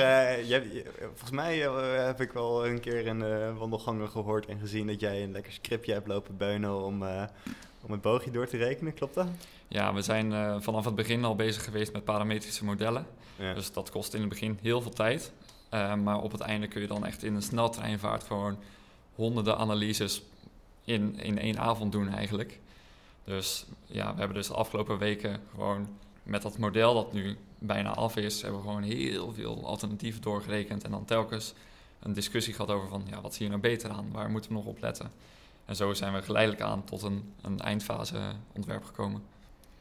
[1.00, 1.58] volgens mij
[2.06, 5.52] heb ik wel een keer in de wandelgangen gehoord en gezien dat jij een lekker
[5.52, 7.02] scriptje hebt lopen beunen om,
[7.82, 9.26] om het boogje door te rekenen, klopt dat?
[9.68, 13.06] Ja, we zijn vanaf het begin al bezig geweest met parametrische modellen.
[13.36, 13.54] Ja.
[13.54, 15.32] Dus dat kost in het begin heel veel tijd.
[15.70, 18.58] Maar op het einde kun je dan echt in een sneltreinvaart gewoon
[19.14, 20.22] honderden analyses
[20.84, 22.60] in, in één avond doen eigenlijk.
[23.24, 25.88] Dus ja, we hebben dus de afgelopen weken gewoon
[26.22, 30.84] met dat model dat nu bijna af is, hebben we gewoon heel veel alternatieven doorgerekend.
[30.84, 31.54] En dan telkens
[32.00, 34.10] een discussie gehad over van, ja, wat zie je nou beter aan?
[34.12, 35.10] Waar moeten we nog op letten?
[35.64, 39.22] En zo zijn we geleidelijk aan tot een, een eindfase ontwerp gekomen.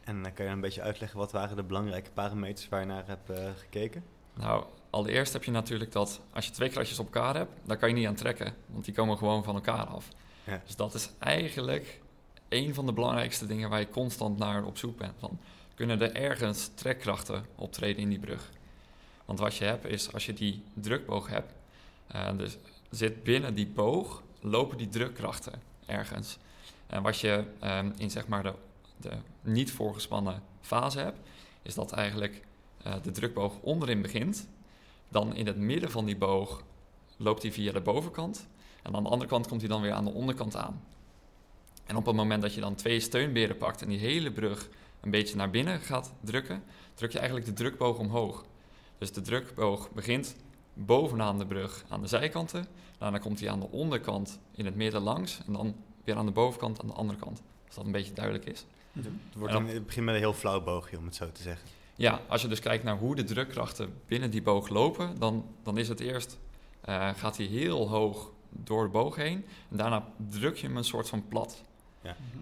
[0.04, 3.08] En dan kan je een beetje uitleggen wat waren de belangrijke parameters waar je naar
[3.08, 4.04] hebt eh, gekeken?
[4.34, 7.90] Nou, allereerst heb je natuurlijk dat als je twee kratjes op elkaar hebt, daar kan
[7.90, 10.08] je niet aan trekken, want die komen gewoon van elkaar af.
[10.44, 10.62] Ja.
[10.66, 12.02] Dus dat is eigenlijk
[12.50, 15.14] een van de belangrijkste dingen waar je constant naar op zoek bent.
[15.20, 15.40] Van,
[15.76, 18.52] kunnen er ergens trekkrachten optreden in die brug?
[19.26, 21.54] Want wat je hebt is, als je die drukboog hebt,
[22.08, 22.58] eh, dus
[22.90, 26.38] zit binnen die boog, lopen die drukkrachten ergens.
[26.88, 28.54] En wat je ehm, in zeg maar de,
[28.98, 31.20] de niet voorgespannen fase hebt,
[31.62, 32.42] is dat eigenlijk
[32.84, 34.48] eh, de drukboog onderin begint.
[35.12, 36.64] Dan in het midden van die boog
[37.18, 38.48] loopt hij via de bovenkant.
[38.84, 40.84] En aan de andere kant komt hij dan weer aan de onderkant aan.
[41.86, 44.70] En op het moment dat je dan twee steunberen pakt en die hele brug
[45.02, 48.46] een beetje naar binnen gaat drukken, druk je eigenlijk de drukboog omhoog.
[48.98, 50.36] Dus de drukboog begint
[50.74, 52.68] bovenaan de brug aan de zijkanten.
[52.98, 55.42] Daarna komt hij aan de onderkant in het midden langs.
[55.48, 57.42] En dan weer aan de bovenkant aan de andere kant.
[57.66, 58.66] Als dat een beetje duidelijk is.
[58.94, 61.68] Het, wordt in, het begint met een heel flauw boogje, om het zo te zeggen.
[62.02, 65.78] Ja, als je dus kijkt naar hoe de drukkrachten binnen die boog lopen, dan, dan
[65.78, 66.40] is het eerst,
[66.82, 69.46] eh, gaat hij heel hoog door de boog heen.
[69.70, 71.64] En daarna druk je hem een soort van plat.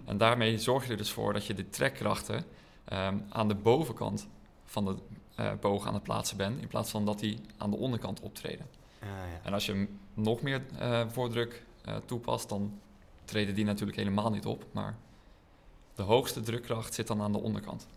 [0.04, 2.44] En daarmee zorg je er dus voor dat je de trekkrachten
[2.84, 4.28] ehm, aan de bovenkant
[4.64, 4.96] van de
[5.34, 8.66] eh, boog aan het plaatsen bent, in plaats van dat die aan de onderkant optreden.
[9.00, 9.40] Ja, ja.
[9.42, 11.64] En als je nog meer eh, voordruk
[12.04, 12.80] toepast, dan
[13.24, 14.64] treden die natuurlijk helemaal niet op.
[14.72, 14.96] Maar
[15.94, 17.88] de hoogste drukkracht zit dan aan de onderkant.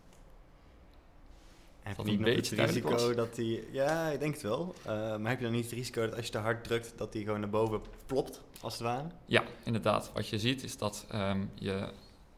[1.84, 3.68] Heb je niet nog het risico dat die...
[3.72, 4.76] Ja, ik denk het wel.
[4.82, 7.12] Eh, maar heb je dan niet het risico dat als je te hard drukt, dat
[7.12, 9.08] die gewoon naar boven plopt, als het ware?
[9.26, 10.12] Ja, inderdaad.
[10.14, 11.90] Wat je ziet is dat ehm, je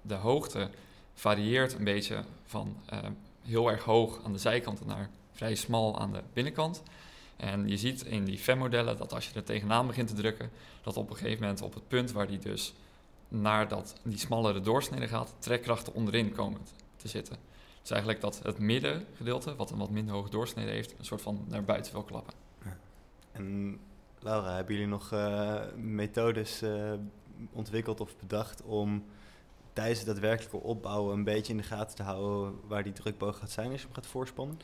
[0.01, 0.69] de hoogte
[1.13, 6.11] varieert een beetje van ehm, heel erg hoog aan de zijkanten naar vrij smal aan
[6.11, 6.83] de binnenkant.
[7.37, 10.97] En je ziet in die FEM-modellen dat als je er tegenaan begint te drukken, dat
[10.97, 12.73] op een gegeven moment op het punt waar die dus
[13.27, 16.61] naar dat, die smallere doorsnede gaat, trekkrachten onderin komen
[16.95, 17.37] te zitten.
[17.85, 21.45] Dus eigenlijk dat het middengedeelte, wat een wat minder hoge doorsnede heeft, een soort van
[21.47, 22.33] naar buiten wil klappen.
[23.31, 23.79] En
[24.19, 26.93] Laura, hebben jullie nog eh, methodes eh,
[27.51, 29.05] ontwikkeld of bedacht om
[29.73, 33.51] tijdens het daadwerkelijke opbouwen een beetje in de gaten te houden waar die drukboog gaat
[33.51, 34.59] zijn als je hem gaat voorspannen?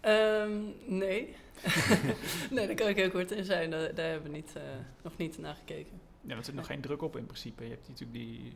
[0.00, 1.34] Ehm, nee.
[2.50, 3.70] nee, daar kan ik heel kort in zijn.
[3.70, 4.62] Daar, daar hebben we niet, eh,
[5.02, 6.00] nog niet naar gekeken.
[6.20, 7.64] Ja, er zit nog geen druk op in principe.
[7.64, 8.52] Je hebt natuurlijk die,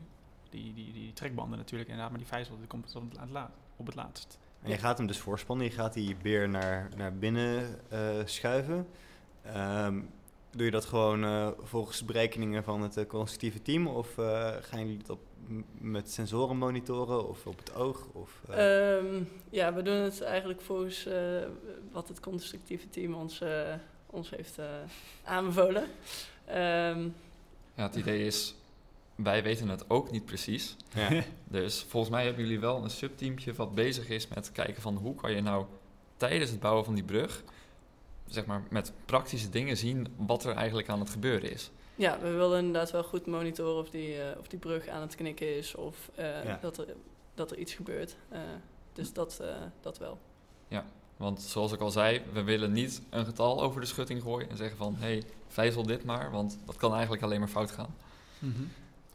[0.50, 3.86] die, die, die trekbanden natuurlijk inderdaad, maar die vijzel die komt op het, laat, op
[3.86, 4.38] het laatst.
[4.62, 8.86] En je gaat hem dus voorspannen, je gaat die beer naar, naar binnen eh, schuiven.
[9.42, 10.00] Ehm,
[10.50, 13.86] doe je dat gewoon eh, volgens berekeningen van het eh, constructieve team?
[13.86, 18.06] Of eh, gaan jullie op, m- met sensoren monitoren of op het oog?
[18.12, 21.42] Of, eh, Ehm, ja, we doen het eigenlijk volgens eh,
[21.92, 23.74] wat het constructieve team ons, eh,
[24.06, 24.66] ons heeft eh,
[25.24, 25.84] aanbevolen.
[26.44, 27.08] Ehm,
[27.74, 28.54] Ja, het idee is,
[29.22, 30.76] wij weten het ook niet precies.
[30.94, 31.22] Ja.
[31.44, 35.14] Dus volgens mij hebben jullie wel een subteampje wat bezig is met kijken van hoe
[35.14, 35.64] kan je nou
[36.16, 37.42] tijdens het bouwen van die brug,
[38.26, 41.70] zeg maar met praktische dingen zien wat er eigenlijk aan het gebeuren is.
[41.94, 45.14] Ja, we willen inderdaad wel goed monitoren of die, eh, of die brug aan het
[45.14, 46.58] knikken is of eh, Ja.
[46.62, 46.86] dat, er,
[47.34, 48.16] dat er iets gebeurt.
[48.28, 48.40] Eh,
[48.92, 50.18] dus dat, eh, dat wel.
[51.16, 54.56] Want zoals ik al zei, we willen niet een getal over de schutting gooien en
[54.56, 57.94] zeggen van hé, hey, vijzel dit maar, want dat kan eigenlijk alleen maar fout gaan.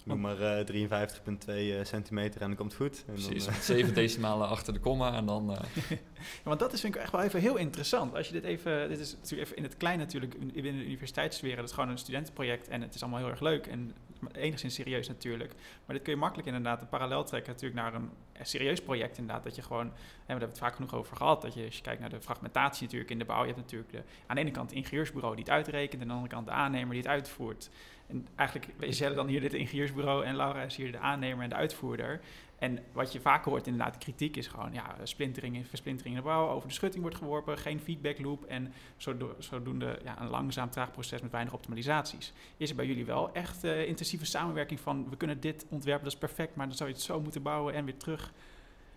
[0.06, 3.04] Noem maar eh 53,2 eh, centimeter en dan komt het goed.
[3.08, 5.52] En Precies, Dan, eh, zeven decimalen achter de komma en dan...
[5.52, 5.98] eh, Ja,
[6.44, 8.15] want dat is vind ik echt wel even heel interessant.
[8.15, 10.86] Als je dit even, dit is natuurlijk even in het klein natuurlijk in- binnen de
[10.86, 11.56] universiteitssfeer.
[11.56, 13.96] Dat is gewoon een studentenproject en het is allemaal heel erg leuk en
[14.32, 15.54] enigszins serieus natuurlijk.
[15.86, 18.10] Maar dit kun je makkelijk inderdaad een parallel trekken natuurlijk naar een
[18.41, 19.44] serieus project inderdaad.
[19.44, 21.82] Dat je gewoon, hè, we hebben het vaak genoeg over gehad, dat je als je
[21.82, 23.39] kijkt naar de fragmentatie natuurlijk in de bouw.
[23.39, 26.08] Je hebt natuurlijk de, aan de ene kant het ingenieursbureau die het uitrekent en aan
[26.08, 27.70] de andere kant de aannemer die het uitvoert.
[28.08, 31.50] En eigenlijk is jij dan hier dit ingenieursbureau en Laura is hier de aannemer en
[31.50, 32.22] de uitvoerder.
[32.60, 36.28] En wat je vaak hoort inderdaad, de kritiek is gewoon, ja, splintering, versplintering in de
[36.28, 40.70] bouw, over de schutting wordt geworpen, geen feedback loop en zodo- zodoende ja, een langzaam,
[40.70, 42.34] traag proces met weinig optimalisaties.
[42.58, 46.13] Is er bij jullie wel echt eh, intensieve samenwerking van, we kunnen dit ontwerpen, dat
[46.13, 48.32] is perfect, maar dan zou je het zo moeten bouwen en weer terug.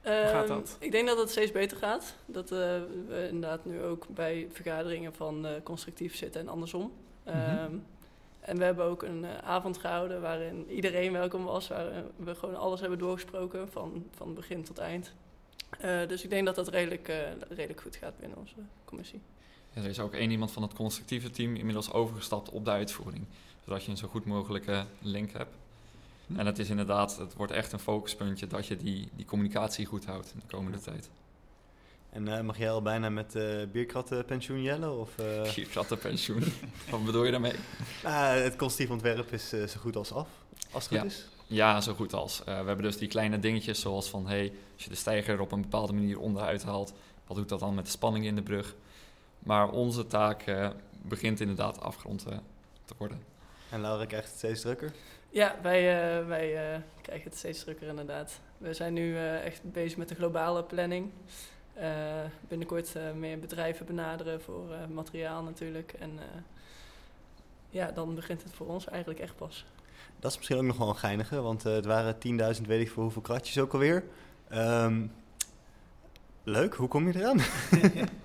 [0.03, 0.77] gaat Ehm, dat?
[0.81, 2.17] Ik denk dat het steeds beter gaat.
[2.27, 2.59] Dat eh,
[3.09, 6.93] we inderdaad nu ook bij vergaderingen van eh, constructief zitten en andersom.
[7.25, 7.37] Mhm.
[7.37, 7.75] Ehm,
[8.49, 11.69] en we hebben ook een eh, avond gehouden waarin iedereen welkom was.
[11.69, 15.13] Waar eh, we gewoon alles hebben doorgesproken van, van begin tot eind.
[15.81, 17.13] Eh, dus ik denk dat dat redelijk,
[17.49, 19.21] redelijk goed gaat binnen onze commissie.
[19.73, 23.25] Ja, er is ook één iemand van het constructieve team inmiddels overgestapt op de uitvoering.
[23.65, 25.55] Zodat je een zo goed mogelijke link hebt.
[26.27, 26.39] Hm.
[26.39, 30.05] En het is inderdaad, het wordt echt een focuspuntje dat je die, die communicatie goed
[30.05, 31.11] houdt in de komende tijd.
[32.11, 34.99] En eh, mag jij al bijna met uh, bierkrattenpensioen jellen?
[35.01, 36.43] Of, eh, Gierkrattenpensioen.
[36.91, 37.55] Wat bedoel je daarmee?
[38.03, 40.29] nou, het constructief ontwerp is eh, zo goed als af,
[40.71, 41.01] als het Ja.
[41.01, 41.29] goed is.
[41.47, 42.39] Ja, zo goed als.
[42.41, 45.53] Eh, we hebben dus die kleine dingetjes zoals van, hey, als je de steiger op
[45.53, 46.93] een bepaalde manier onderuit haalt,
[47.27, 48.75] wat doet dat dan met de spanning in de brug?
[49.39, 50.71] Maar onze taak eh,
[51.03, 52.27] begint inderdaad afgerond
[52.85, 53.23] te worden.
[53.71, 54.93] En Laura krijgt het steeds drukker.
[55.31, 55.79] Ja, wij,
[56.19, 58.41] eh, wij eh, krijgen het steeds drukker inderdaad.
[58.59, 61.11] We zijn nu eh, echt bezig met de globale planning.
[61.81, 65.93] Eh, binnenkort eh, meer bedrijven benaderen voor eh, materiaal natuurlijk.
[65.99, 66.41] En eh,
[67.71, 69.65] ja, dan begint het voor ons eigenlijk echt pas.
[70.21, 72.17] Dat is misschien ook nog wel een geinige, want eh, het waren
[72.59, 74.05] 10.000 weet ik voor hoeveel kratjes ook alweer.
[74.49, 75.07] Ehm,
[76.43, 77.41] leuk, hoe kom je eraan?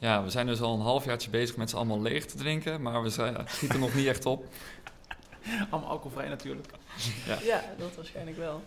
[0.00, 3.02] Ja, we zijn dus al een halfjaartje bezig met ze allemaal leeg te drinken, maar
[3.02, 4.44] we zijn, schieten nog niet echt op.
[5.70, 6.68] Allemaal alcoholvrij natuurlijk.
[7.26, 7.38] Ja.
[7.42, 8.62] Ja, dat waarschijnlijk wel.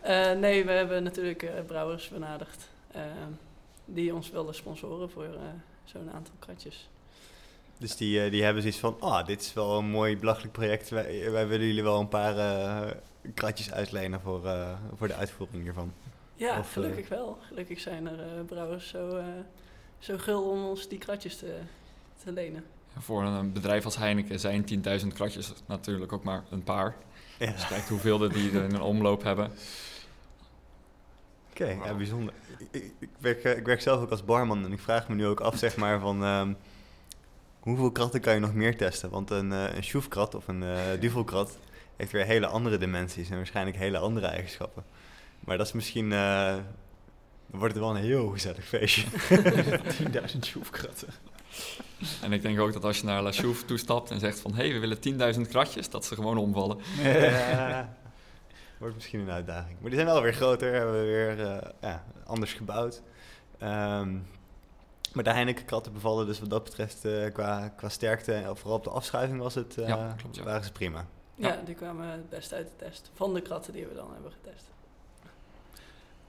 [0.00, 2.68] Eh, nee, we hebben natuurlijk eh, brouwers benaderd.
[2.92, 3.02] Eh,
[3.84, 5.40] die ons willen sponsoren voor eh,
[5.84, 6.88] zo'n aantal kratjes.
[7.78, 10.88] Dus die, eh, die hebben zoiets van, ah, dit is wel een mooi belachelijk project.
[10.88, 12.90] Wij, wij willen jullie wel een paar eh,
[13.34, 15.92] kratjes uitlenen voor, eh, voor de uitvoering hiervan.
[16.34, 17.38] Ja, Of, gelukkig wel.
[17.48, 19.24] Gelukkig zijn er eh, brouwers zo, eh,
[19.98, 21.58] zo gul om ons die kratjes te,
[22.24, 22.64] te lenen.
[22.98, 24.64] Voor een bedrijf als Heineken zijn
[25.00, 26.96] 10.000 kratjes natuurlijk ook maar een paar.
[27.38, 27.52] Ja.
[27.52, 29.52] Dus kijk hoeveel er die er in een omloop hebben.
[31.60, 32.34] Oké, ja, bijzonder.
[32.70, 35.40] Ik, werk, eh, ik werk zelf ook als barman en ik vraag me nu ook
[35.40, 36.52] af, zeg maar, van ehm,
[37.60, 39.10] hoeveel kratten kan je nog meer testen?
[39.10, 41.58] Want een, eh een schroefkrat of een eh duvelkrat
[41.96, 44.84] heeft weer hele andere dimensies en waarschijnlijk hele andere eigenschappen.
[45.40, 46.54] Maar dat is misschien, eh,
[47.46, 49.04] dan wordt het wel een heel gezellig feestje.
[50.32, 51.08] 10.000 schroefkratten.
[52.22, 54.54] En ik denk ook dat als je naar La Chouffe toestapt en zegt van...
[54.54, 56.78] hé, hey, we willen 10.000 kratjes, dat ze gewoon omvallen.
[57.02, 57.96] Ja,
[58.80, 59.80] wordt misschien een uitdaging.
[59.80, 63.02] Maar die zijn wel weer groter, hebben we weer eh, ja, anders gebouwd.
[63.58, 64.18] Ehm,
[65.12, 68.76] maar de Heineken kratten bevallen dus wat dat betreft eh, qua, qua sterkte, en vooral
[68.76, 70.42] op de afschuiving was het, eh, Ja, klopt, ja.
[70.42, 71.06] waren ze prima.
[71.34, 71.48] Ja.
[71.48, 71.60] Ja.
[71.64, 73.10] die kwamen het best uit de test.
[73.14, 74.64] Van de kratten die we dan hebben getest.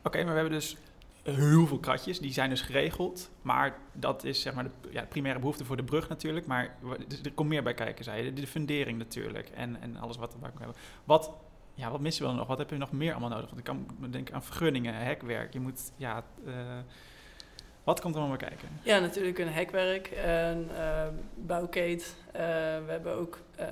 [0.04, 0.78] Oké, maar we hebben dus
[1.24, 3.30] heel veel kratjes, die zijn dus geregeld.
[3.42, 6.46] Maar dat is zeg maar de, ja, de primaire behoefte voor de brug natuurlijk.
[6.46, 6.76] Maar
[7.24, 8.34] er komt meer bij kijken, zei je.
[8.34, 10.76] De, de fundering natuurlijk en, en alles wat komt hebben.
[11.04, 11.32] Wat,
[11.74, 12.48] ja, wat missen we dan nog?
[12.48, 13.46] Wat heb je nog meer allemaal nodig?
[13.46, 15.54] Want ik kan denken aan vergunningen, hekwerk.
[15.54, 16.24] Je moet, ja...
[16.46, 16.54] eh,
[17.84, 18.70] wat komt er allemaal kijken?
[18.84, 22.16] Ja, natuurlijk een hekwerk, een eh, bouwkeet.
[22.32, 22.42] Eh,
[22.86, 23.68] we hebben ook eh,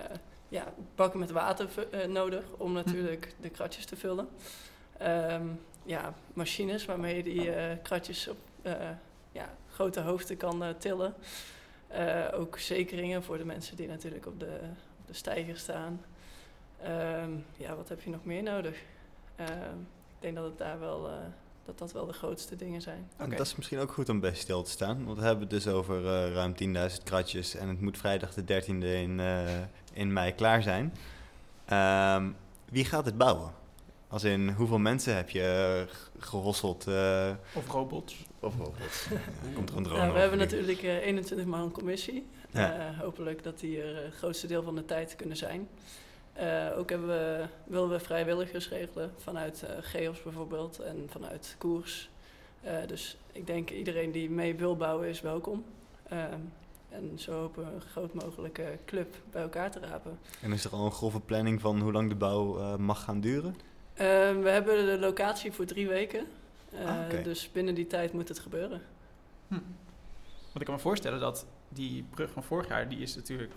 [0.49, 1.69] ja, bakken met water
[2.07, 4.27] nodig om natuurlijk de kratjes te vullen.
[4.97, 5.47] Ehm,
[5.85, 8.37] ja, machines waarmee je die kratjes op
[9.31, 11.13] ja, grote hoogte kan tillen.
[12.33, 14.59] Ook zekeringen voor de mensen die natuurlijk op de,
[14.99, 16.01] op de steiger staan.
[16.83, 18.77] Ehm, ja, wat heb je nog meer nodig?
[19.35, 19.77] Ehm,
[20.09, 21.13] ik denk dat het daar wel, eh,
[21.65, 23.09] dat dat wel de grootste dingen zijn.
[23.17, 25.67] Dat is misschien ook goed om bij stil te staan, want we hebben het dus
[25.67, 29.59] over eh, ruim 10.000 kratjes en het moet vrijdag de 13e in, eh,
[29.93, 30.93] in mei klaar zijn.
[31.65, 32.29] Ehm,
[32.69, 33.51] wie gaat het bouwen?
[34.07, 35.85] Als in hoeveel mensen heb je
[36.19, 36.87] gehosseld?
[36.87, 38.25] Uh, of robots.
[38.39, 39.07] Of robots.
[39.55, 40.43] Komt er een drone ja, we hebben nu.
[40.43, 42.25] natuurlijk uh, 21 man commissie.
[42.51, 42.93] Ja.
[42.99, 45.67] hopelijk dat die er het grootste deel van de tijd kunnen zijn.
[46.77, 52.09] Ook hebben we, willen we vrijwilligers regelen vanuit GEOS bijvoorbeeld en vanuit Koers.
[52.87, 55.65] dus ik denk iedereen die mee wil bouwen is welkom.
[56.09, 56.39] Ehm,
[56.89, 60.19] en zo hopen we een groot mogelijke club bij elkaar te rapen.
[60.41, 63.19] En is er al een grove planning van hoe lang de bouw uh, mag gaan
[63.19, 63.55] duren?
[63.93, 64.05] Uh,
[64.41, 66.25] we hebben de locatie voor drie weken.
[66.73, 67.23] Uh, ah, okay.
[67.23, 68.81] Dus binnen die tijd moet het gebeuren.
[69.47, 69.53] Hm.
[70.43, 73.53] Want ik kan me voorstellen dat die brug van vorig jaar, die is natuurlijk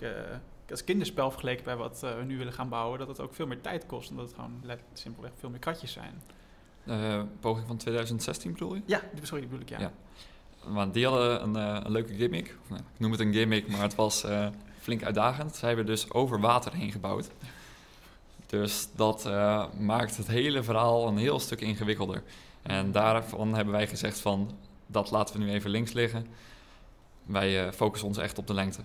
[0.71, 3.61] als kinderspel vergeleken bij wat we nu willen gaan bouwen, dat het ook veel meer
[3.61, 4.11] tijd kost.
[4.11, 6.23] Omdat het gewoon simpelweg veel meer kratjes zijn.
[7.41, 8.83] poging van 2016 bedoel je?
[8.85, 9.79] Ja, sorry, die bedoel ik, ja.
[9.79, 9.93] ja.
[10.65, 12.57] Want die hadden een, uh, een leuke gimmick.
[12.63, 14.49] Of, nou, ik noem het een gimmick, maar het was uh,
[14.81, 15.57] flink uitdagend.
[15.57, 17.31] Zij hebben dus over water heen gebouwd.
[18.47, 22.23] Dus dat uh, maakt het hele verhaal een heel stuk ingewikkelder.
[22.63, 24.51] En daarvan hebben wij gezegd van,
[24.87, 26.27] dat laten we nu even links liggen.
[27.25, 28.83] Wij focussen ons echt op de lengte.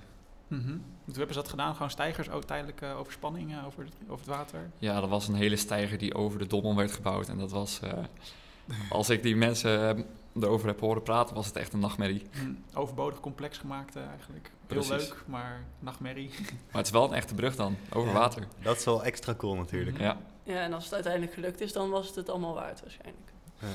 [0.47, 0.83] Mm -hmm.
[1.05, 1.73] Hoe hebben ze dat gedaan?
[1.73, 4.69] Gewoon stijgers, ook tijdelijke overspanning over, het, over het water?
[4.79, 7.29] Ja, dat was een hele stijger die over de dommel werd gebouwd.
[7.29, 7.79] En dat was...
[8.89, 10.05] als ik die mensen
[10.41, 12.25] erover heb horen praten, was het echt een nachtmerrie.
[12.43, 14.51] Mm, overbodig complex gemaakt uh, eigenlijk.
[14.67, 16.29] Heel leuk, maar nachtmerrie.
[16.71, 18.47] Maar het is wel een echte brug dan, over Ja, water.
[18.61, 19.99] Dat is wel extra cool natuurlijk.
[19.99, 20.17] Ja.
[20.43, 23.26] Ja, en als het uiteindelijk gelukt is, dan was het het allemaal waard waarschijnlijk.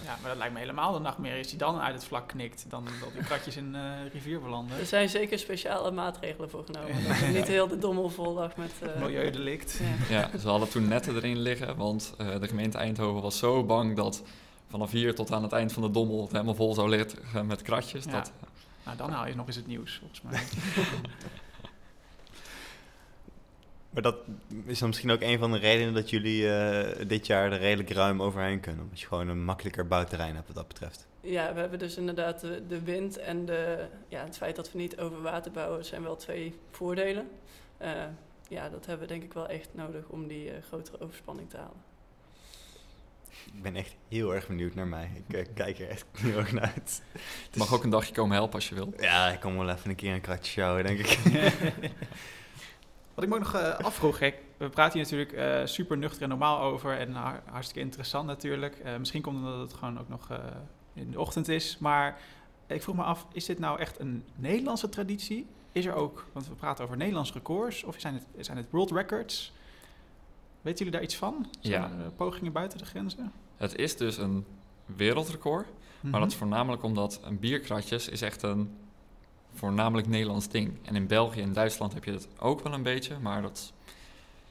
[0.05, 1.38] Ja, maar dat lijkt me helemaal de nachtmerrie.
[1.38, 4.79] Als die dan uit het vlak knikt, dan dat die kratjes in de rivier belanden.
[4.79, 7.05] Er zijn zeker speciale maatregelen voor genomen.
[7.09, 8.73] Dat niet heel de dommel vol lag met...
[8.83, 9.81] eh, Milieudelict.
[10.09, 10.29] ja.
[10.33, 13.97] Ja, ze hadden toen netten erin liggen, want eh, de gemeente Eindhoven was zo bang
[13.97, 14.23] dat
[14.71, 17.62] vanaf hier tot aan het eind van de dommel het helemaal vol zou liggen met
[17.62, 18.05] kratjes.
[18.05, 18.11] Ja.
[18.11, 18.33] Dat,
[18.85, 20.40] Nou, dan haal je nog eens het nieuws, volgens mij.
[23.92, 24.16] Maar dat
[24.64, 27.90] is dan misschien ook een van de redenen dat jullie eh, dit jaar er redelijk
[27.90, 28.83] ruim overheen kunnen.
[28.83, 31.07] Omdat je gewoon een makkelijker bouwterrein hebt wat dat betreft.
[31.20, 34.78] Ja, we hebben dus inderdaad de, de wind en de, ja, het feit dat we
[34.78, 37.28] niet over water bouwen zijn wel twee voordelen.
[37.78, 37.90] Eh,
[38.48, 41.57] ja, dat hebben we denk ik wel echt nodig om die eh, grotere overspanning te
[41.57, 41.90] halen.
[43.55, 45.11] Ik ben echt heel erg benieuwd naar mij.
[45.26, 47.02] Ik kijk er echt heel erg naar uit.
[47.50, 48.92] je mag ook een dagje komen helpen als je wil.
[48.98, 51.18] Ja, ik kom wel even een keer een kratje sjouwen, denk ik.
[53.14, 56.22] Wat ik me ook nog eh, afvroeg, gek, we praten hier natuurlijk eh, super nuchter
[56.22, 58.79] en normaal over en har- hartstikke interessant natuurlijk.
[58.79, 60.38] Eh, misschien komt het omdat het gewoon ook nog eh,
[60.94, 62.18] in de ochtend is, maar
[62.66, 65.46] ik vroeg me af, is dit nou echt een Nederlandse traditie?
[65.72, 68.90] Is er ook, want we praten over Nederlands records, of zijn het, zijn het world
[68.90, 69.53] records?
[70.61, 71.46] Weten jullie daar iets van?
[71.61, 71.90] Zijn Ja.
[71.98, 73.33] er, eh, pogingen buiten de grenzen?
[73.57, 74.44] Het is dus een
[74.87, 75.66] wereldrecord,
[76.01, 78.77] maar dat is voornamelijk omdat een bierkratjes is echt een
[79.55, 80.73] voornamelijk Nederlands ding.
[80.83, 83.73] En in België en Duitsland heb je het ook wel een beetje, maar dat, is-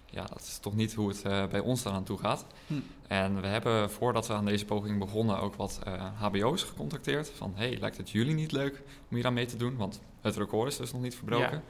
[0.06, 2.46] ja, dat is toch niet hoe het eh, bij ons eraan toe gaat.
[2.68, 2.74] Hm.
[3.08, 7.30] En we hebben voordat we aan deze poging begonnen ook wat eh, HBO's gecontacteerd.
[7.36, 9.78] Van hey, lijkt het jullie niet leuk om hier aan mee te doen?
[9.78, 11.52] Want het record is dus nog niet verbroken.
[11.52, 11.62] Ja.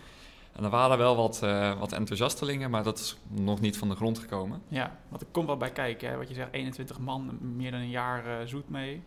[0.56, 3.96] En er waren wel wat, eh, wat enthousiastelingen, maar dat is nog niet van de
[3.96, 4.62] grond gekomen.
[4.68, 6.10] Ja, want er komt wel bij kijken.
[6.10, 6.18] Hè?
[6.18, 9.02] Wat je zegt, 21 man, meer dan een jaar eh, zoet mee.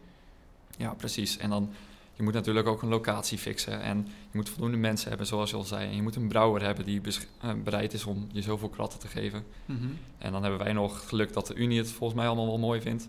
[0.79, 1.37] Ja, precies.
[1.37, 1.71] En dan,
[2.17, 3.81] je moet natuurlijk ook een locatie fixen.
[3.81, 5.89] En je moet voldoende mensen hebben, zoals je al zei.
[5.89, 7.01] En je moet een brouwer hebben die
[7.41, 9.45] eh, bereid is om je zoveel kratten te geven.
[9.67, 9.87] Mhm.
[10.19, 12.81] En dan hebben wij nog geluk dat de Unie het volgens mij allemaal wel mooi
[12.81, 13.09] vindt.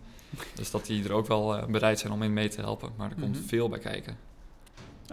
[0.55, 2.89] Dus dat die er ook wel eh, bereid zijn om in mee te helpen.
[2.97, 3.47] Maar er komt Mhm.
[3.47, 4.17] veel bij kijken.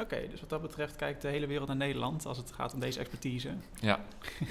[0.00, 2.81] Oké, dus wat dat betreft kijkt de hele wereld naar Nederland als het gaat om
[2.81, 3.48] deze expertise.
[3.81, 4.00] Ja,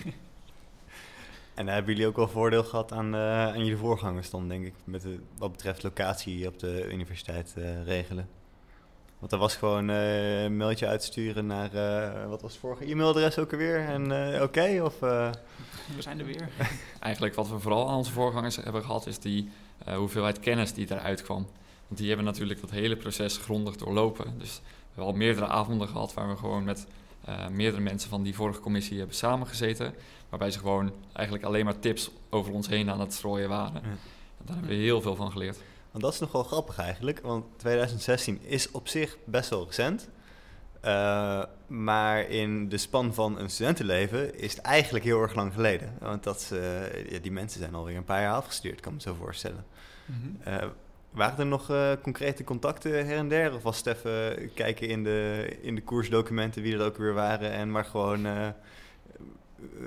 [1.53, 4.65] En daar hebben jullie ook wel voordeel gehad aan, eh, aan jullie voorgangers dan, denk
[4.65, 8.27] ik, met de, wat betreft locatie op de universiteit eh, regelen.
[9.21, 13.37] Want er was gewoon eh, een mailtje uitsturen naar, eh, wat was het vorige e-mailadres
[13.39, 13.79] ook alweer?
[13.79, 15.01] En eh, oké, of...
[15.01, 15.29] eh,
[15.95, 16.49] We zijn er weer.
[16.99, 19.49] eigenlijk wat we vooral aan onze voorgangers hebben gehad, is die
[19.85, 21.47] eh, hoeveelheid kennis die eruit kwam.
[21.87, 24.33] Want die hebben natuurlijk dat hele proces grondig doorlopen.
[24.37, 26.87] Dus we hebben al meerdere avonden gehad waar we gewoon met
[27.25, 29.93] eh, meerdere mensen van die vorige commissie hebben samengezeten.
[30.29, 33.73] Waarbij ze gewoon eigenlijk alleen maar tips over ons heen aan het strooien waren.
[33.83, 33.89] Ja.
[33.89, 35.57] En daar hebben we heel veel van geleerd.
[35.91, 40.09] Want dat is nog wel grappig eigenlijk, want 2016 is op zich best wel recent.
[40.81, 45.93] Eh, maar in de span van een studentenleven is het eigenlijk heel erg lang geleden.
[45.99, 49.03] Want dat, eh, ja, die mensen zijn alweer een paar jaar afgestuurd, kan ik me
[49.03, 49.65] zo voorstellen.
[50.05, 50.49] Mhm.
[50.49, 50.67] Eh,
[51.11, 51.71] waren er nog
[52.01, 53.53] concrete contacten her en der?
[53.53, 57.51] Of was het even kijken in de, in de koersdocumenten wie er ook weer waren
[57.51, 58.27] en maar gewoon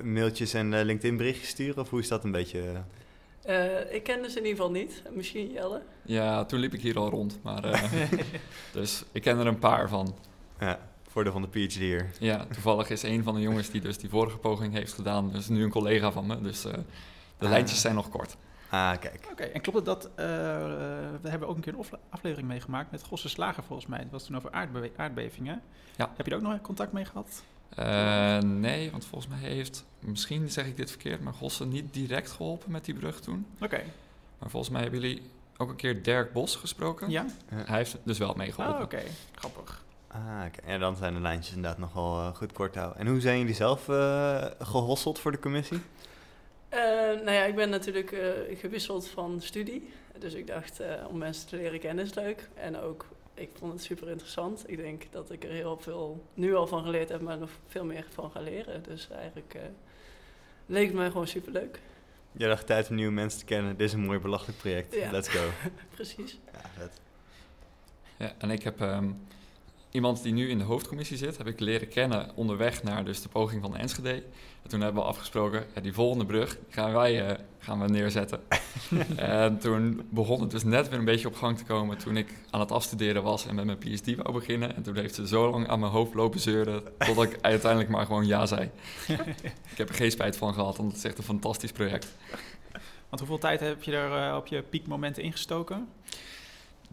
[0.02, 1.82] mailtjes en LinkedIn berichtjes sturen?
[1.82, 2.60] Of hoe is dat een beetje?
[3.44, 5.02] Eh, ik kende ze in ieder geval niet.
[5.10, 5.82] Misschien Jelle.
[6.02, 7.38] Ja, toen liep ik hier al rond.
[7.42, 7.82] Maar, eh,
[8.72, 10.14] dus ik ken er een paar van.
[10.58, 10.78] Ja,
[11.08, 12.10] voordeel van de PhD hier.
[12.18, 15.48] Ja, toevallig is een van de jongens die dus die vorige poging heeft gedaan, dus
[15.48, 16.40] nu een collega van me.
[16.40, 16.72] Dus eh,
[17.38, 17.50] de Ah.
[17.50, 18.36] lijntjes zijn nog kort.
[18.70, 19.28] Ah, kijk.
[19.30, 20.14] Oké, en klopt het dat, eh,
[21.22, 23.98] we hebben ook een keer een afle- aflevering meegemaakt met Gosse Slager volgens mij.
[23.98, 25.62] Dat was toen over aardbe- aardbevingen.
[25.96, 26.12] Ja.
[26.16, 27.42] Heb je er ook nog contact mee gehad?
[27.76, 32.30] Eh, nee, want volgens mij heeft, misschien zeg ik dit verkeerd, maar Gossen niet direct
[32.30, 33.46] geholpen met die brug toen.
[33.60, 33.82] Oké,
[34.38, 35.22] Maar volgens mij hebben jullie
[35.56, 37.10] ook een keer Dirk Bos gesproken.
[37.10, 37.26] ja?
[37.54, 38.82] Hij heeft dus wel Oh, meegeholpen.
[38.82, 39.02] oké.
[39.34, 39.82] Grappig.
[40.08, 40.70] Ah, oké.
[40.72, 42.98] Ja, dan zijn de lijntjes inderdaad nog wel eh, goed kort houden.
[42.98, 45.80] En hoe zijn jullie zelf eh, gehosseld voor de commissie?
[46.68, 46.80] Eh,
[47.24, 49.90] nou ja, ik ben natuurlijk eh, gewisseld van studie.
[50.18, 52.48] Dus ik dacht, eh, om mensen te leren kennen is leuk.
[52.54, 54.70] En ook, ik vond het super interessant.
[54.70, 57.84] Ik denk dat ik er heel veel nu al van geleerd heb, maar nog veel
[57.84, 58.82] meer van ga leren.
[58.82, 59.62] Dus eigenlijk eh,
[60.66, 61.80] leek het mij gewoon super leuk.
[62.32, 63.76] Jij dacht tijd om nieuwe mensen te kennen.
[63.76, 64.94] Dit is een mooi belachelijk project.
[64.94, 65.10] Ja.
[65.10, 65.48] Let's go.
[65.94, 66.38] Precies.
[66.52, 67.00] Ja, vet.
[68.16, 69.10] Ja, en ik heb ehm,
[69.94, 73.28] iemand die nu in de hoofdcommissie zit, heb ik leren kennen onderweg naar dus de
[73.28, 74.22] poging van Enschede.
[74.62, 78.40] En toen hebben we afgesproken, ja, die volgende brug gaan wij eh, gaan we neerzetten.
[79.16, 82.34] en toen begon het dus net weer een beetje op gang te komen toen ik
[82.50, 84.76] aan het afstuderen was en met mijn PhD wou beginnen.
[84.76, 88.06] En toen heeft ze zo lang aan mijn hoofd lopen zeuren, totdat ik uiteindelijk maar
[88.06, 88.70] gewoon ja zei.
[89.72, 92.14] ik heb er geen spijt van gehad, want het is echt een fantastisch project.
[93.08, 95.88] Want hoeveel tijd heb je er eh, op je piekmomenten ingestoken?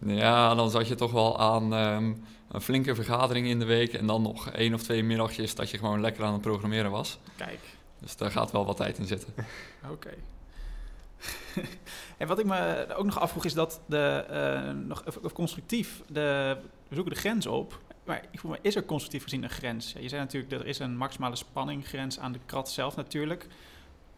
[0.06, 2.12] Ja, dan zat je toch wel aan ehm,
[2.52, 5.78] een flinke vergadering in de week en dan nog één of twee middagjes dat je
[5.78, 7.18] gewoon lekker aan het programmeren was.
[7.36, 7.60] Kijk,
[7.98, 9.34] Dus daar gaat wel wat tijd in zitten.
[9.92, 10.10] oké.
[12.18, 16.02] en wat ik me ook nog afvroeg is dat de, eh, nog even, even constructief,
[16.08, 16.56] de,
[16.88, 17.80] we zoeken de grens op.
[18.04, 19.92] Maar ik vroeg me, is er constructief gezien een grens?
[19.92, 23.46] Ja, je zei natuurlijk, er is een maximale spanninggrens aan de krat zelf natuurlijk.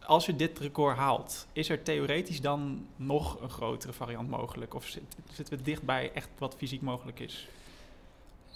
[0.04, 4.74] Als je dit record haalt, is er theoretisch dan nog een grotere variant mogelijk?
[4.74, 7.48] Of zit- zitten we dichtbij echt wat fysiek mogelijk is?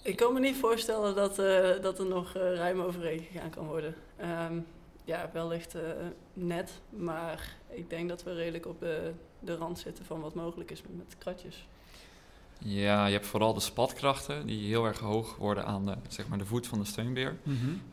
[0.08, 3.66] Ik kan me niet voorstellen dat, eh, dat er nog eh, ruim overheen gegaan kan
[3.66, 3.94] worden.
[4.16, 4.58] Ehm,
[5.04, 5.82] ja, wellicht eh,
[6.32, 10.70] net, maar ik denk dat we redelijk op de, de rand zitten van wat mogelijk
[10.70, 11.66] is met, kratjes.
[12.58, 16.38] Ja, je hebt vooral de spatkrachten die heel erg hoog worden aan de, zeg maar
[16.38, 17.36] de voet van de steunbeer.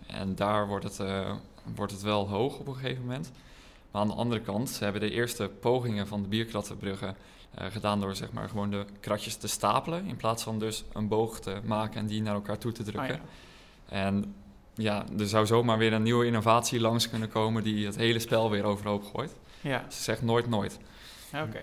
[0.07, 1.35] En daar wordt het, eh,
[1.75, 3.31] wordt het wel hoog op een gegeven moment.
[3.91, 7.15] Maar aan de andere kant, ze hebben de eerste pogingen van de bierkrattenbruggen
[7.57, 10.05] eh, gedaan door zeg maar gewoon de kratjes te stapelen.
[10.05, 13.15] In plaats van dus een boog te maken en die naar elkaar toe te drukken.
[13.15, 13.21] Oh
[13.89, 13.95] ja.
[13.95, 14.35] En
[14.73, 18.49] ja, er zou zomaar weer een nieuwe innovatie langs kunnen komen die het hele spel
[18.49, 19.35] weer overhoop gooit.
[19.61, 20.79] Ja, Ze zegt nooit nooit.
[21.31, 21.59] ja, oké.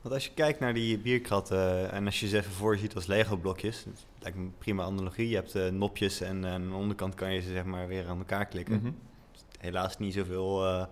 [0.00, 3.84] Want als je kijkt naar die bierkratten en als je ze even voorziet als Lego-blokjes,
[3.84, 5.28] dat lijkt me een prima analogie.
[5.28, 8.08] Je hebt eh, nopjes en eh, aan de onderkant kan je ze zeg maar weer
[8.08, 8.74] aan elkaar klikken.
[8.76, 8.90] Mhm.
[9.58, 10.84] Helaas niet zoveel eh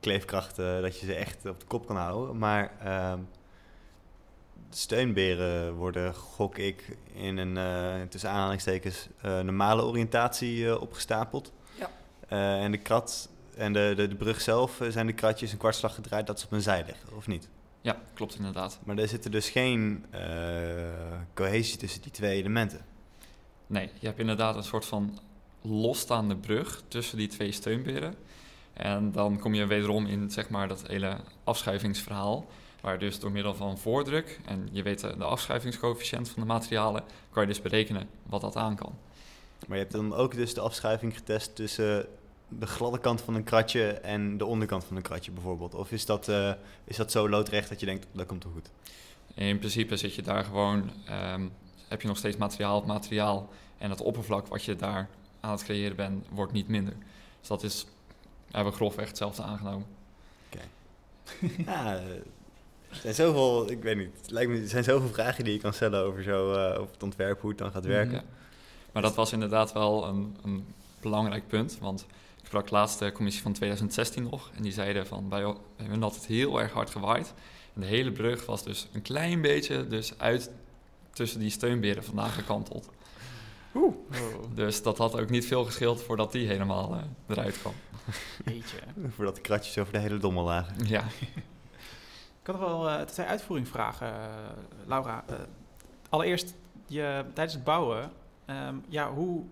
[0.00, 2.38] kleefkracht eh, dat je ze echt op de kop kan houden.
[2.38, 3.18] Maar ehm,
[4.70, 11.52] steunberen worden, gok ik, in een eh, tussen aanhalingstekens eh, normale oriëntatie eh, opgestapeld.
[11.78, 11.90] Ja.
[12.28, 15.94] Eh, en de krat en de, de, de brug zelf zijn de kratjes een kwartslag
[15.94, 17.48] gedraaid dat ze op een zij liggen, of niet?
[17.80, 18.78] Ja, klopt inderdaad.
[18.84, 20.20] Maar er zit dus geen eh,
[21.34, 22.84] cohesie tussen die twee elementen.
[23.66, 25.18] Nee, je hebt inderdaad een soort van
[25.62, 28.14] losstaande brug tussen die twee steunberen.
[28.72, 32.46] En dan kom je wederom in zeg maar, dat hele afschuivingsverhaal.
[32.80, 37.42] Waar dus door middel van voordruk, en je weet de afschuivingscoëfficiënt van de materialen, kan
[37.42, 38.98] je dus berekenen wat dat aan kan.
[39.66, 42.06] Maar je hebt dan ook dus de afschuiving getest tussen
[42.48, 45.74] de gladde kant van een kratje en de onderkant van een kratje bijvoorbeeld.
[45.74, 46.52] Of is dat, eh,
[46.84, 48.70] is dat zo loodrecht dat je denkt, dat komt toch goed?
[49.34, 51.48] In principe zit je daar gewoon, ehm,
[51.88, 53.48] heb je nog steeds materiaal op materiaal.
[53.78, 55.08] En het oppervlak wat je daar
[55.40, 56.94] aan het creëren bent, wordt niet minder.
[57.38, 57.86] Dus dat is,
[58.50, 59.86] hebben we grofweg hetzelfde aangenomen.
[61.66, 62.04] ja, eh,
[62.96, 65.60] er zijn zoveel, ik weet niet, het lijkt me, er zijn zoveel vragen die je
[65.60, 68.14] kan stellen over, zo, eh, over het ontwerp, hoe het dan gaat werken.
[68.14, 68.24] Ja.
[68.92, 70.64] Maar dat was inderdaad wel een, een
[71.00, 71.78] belangrijk punt.
[71.80, 72.06] Want
[72.40, 74.50] ik sprak laatst de commissie van 2016 nog.
[74.54, 77.34] En die zeiden van, wij, wij hebben altijd heel erg hard gewaaid.
[77.74, 80.50] En de hele brug was dus een klein beetje dus uit
[81.12, 82.88] tussen die steunberen vandaan gekanteld.
[83.74, 83.94] Oeh.
[84.54, 87.74] Dus dat had ook niet veel gescheeld voordat die helemaal eh, eruit kwam.
[88.44, 88.78] Jeetje.
[89.14, 90.86] Voordat de kratjes over de hele dommel lagen.
[90.86, 91.04] Ja,
[92.46, 94.14] Ik had nog wel eh, twee uitvoering vragen, eh,
[94.86, 95.24] Laura.
[95.28, 95.34] Eh,
[96.08, 96.54] allereerst,
[96.86, 98.10] je, tijdens het bouwen,
[98.44, 99.42] ehm, ja, hoe,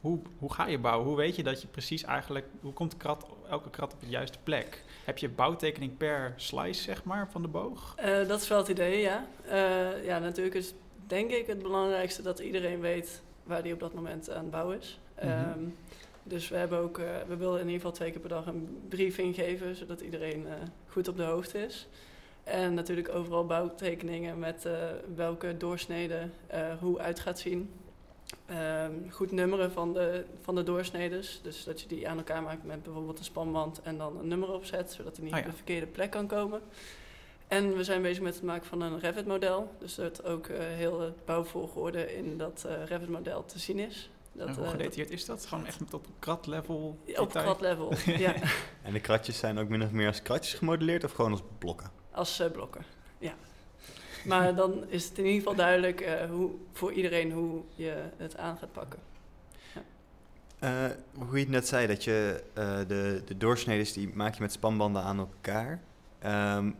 [0.00, 1.06] hoe, hoe ga je bouwen?
[1.06, 4.08] Hoe weet je dat je precies eigenlijk, hoe komt de krat, elke krat op de
[4.08, 4.84] juiste plek?
[5.04, 7.94] Heb je bouwtekening per slice, zeg maar, van de boog?
[8.26, 9.26] Dat is wel het idee, ja.
[10.02, 10.74] Ja, natuurlijk is
[11.06, 14.78] denk ik het belangrijkste dat iedereen weet waar die op dat moment aan het bouwen
[14.78, 15.00] is.
[15.14, 15.26] Mhm.
[15.26, 15.64] Ehm,
[16.22, 16.96] dus we hebben ook,
[17.26, 20.46] we willen in ieder geval twee keer per dag een briefing geven, zodat iedereen
[20.86, 21.88] goed op de hoogte is.
[22.44, 24.72] En natuurlijk overal bouwtekeningen met eh,
[25.14, 27.70] welke doorsneden eh, hoe uit gaat zien.
[28.46, 31.40] Ehm, goed nummeren van de, van de doorsnedes.
[31.42, 34.52] Dus dat je die aan elkaar maakt met bijvoorbeeld een spanband en dan een nummer
[34.52, 36.60] opzet, zodat hij niet Ah, op de verkeerde plek kan komen.
[37.48, 39.74] En we zijn bezig met het maken van een Revit-model.
[39.78, 44.10] Dus dat ook eh, heel het bouwvolgorde in dat eh Revit-model te zien is.
[44.32, 45.46] Dat, en hoe gedetailleerd is dat?
[45.46, 46.98] Gewoon echt tot krat-level?
[47.16, 48.34] op krat-level, ja.
[48.82, 52.01] En de kratjes zijn ook min of meer als kratjes gemodelleerd of gewoon als blokken?
[52.12, 52.84] Als eh, blokken,
[53.18, 53.34] ja.
[54.24, 58.36] Maar dan is het in ieder geval duidelijk eh, hoe, voor iedereen hoe je het
[58.36, 58.98] aan gaat pakken.
[60.58, 60.84] Eh,
[61.14, 62.44] hoe je het net zei, dat je
[62.86, 65.80] de, de doorsneden die maak je met spanbanden aan elkaar.
[66.18, 66.70] Ehm,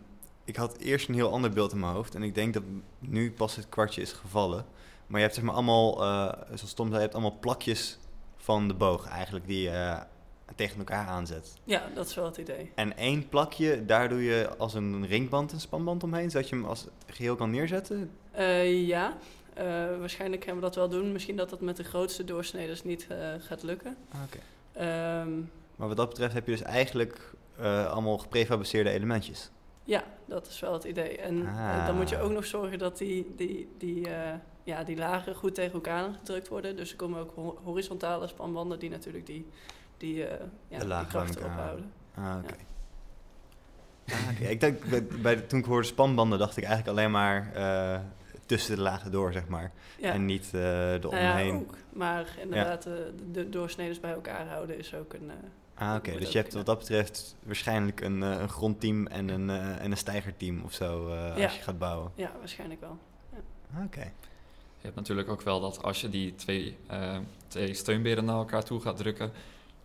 [0.45, 2.63] ik had eerst een heel ander beeld in mijn hoofd en ik denk dat
[2.99, 4.65] nu pas het kwartje is gevallen.
[5.07, 5.95] Maar je hebt zeg maar allemaal,
[6.55, 7.99] zoals Tom zei, je hebt allemaal plakjes
[8.37, 9.71] van de boog eigenlijk die
[10.55, 11.53] tegen elkaar aanzet.
[11.65, 12.71] Ja, dat is wel het idee.
[12.75, 16.65] En één plakje, daar doe je als een ringband een spanband omheen, zodat je hem
[16.65, 18.11] als geheel kan neerzetten.
[18.31, 19.17] Eh, ja,
[19.55, 19.65] eh,
[19.99, 21.13] waarschijnlijk gaan we dat wel doen.
[21.13, 23.97] Misschien dat dat met de grootste doorsneders niet eh, gaat lukken.
[24.13, 24.39] Ah, Oké.
[24.73, 25.39] Ehm,
[25.77, 27.33] Maar wat dat betreft heb je dus eigenlijk
[27.91, 29.51] allemaal geprefabriceerde elementjes.
[29.85, 31.19] ja, dat is wel het idee.
[31.19, 31.87] En Ah.
[31.87, 34.07] dan moet je ook nog zorgen dat die, die, die,
[34.65, 36.77] ja, die lagen goed tegen elkaar gedrukt worden.
[36.77, 39.47] Dus er komen ook ho- horizontale spanbanden die natuurlijk die,
[40.03, 41.93] die, eh, ja, De die krachten ophouden.
[42.15, 42.55] Ah, oké.
[44.13, 44.45] Ah, oké.
[44.49, 48.01] Ik denk, bij, bij de- toen ik hoorde spanbanden, dacht ik eigenlijk alleen maar eh,
[48.47, 49.73] tussen de lagen door, zeg maar.
[49.99, 50.13] Ja.
[50.13, 51.75] En niet eh Nou ja, ook.
[51.93, 55.31] Maar inderdaad, de, de doorsneders bij elkaar houden is ook een...
[55.75, 56.19] eh, ah, oké.
[56.19, 59.91] Dus je hebt wat dat betreft waarschijnlijk een, eh, een grondteam en een, eh, en
[59.91, 61.45] een stijgerteam of zo eh, Ja.
[61.45, 62.11] als je gaat bouwen.
[62.15, 62.99] ja, waarschijnlijk wel.
[63.77, 64.01] Ah, oké.
[64.81, 67.17] Je hebt natuurlijk ook wel dat als je die twee, eh,
[67.49, 69.31] twee steunberen naar elkaar toe gaat drukken,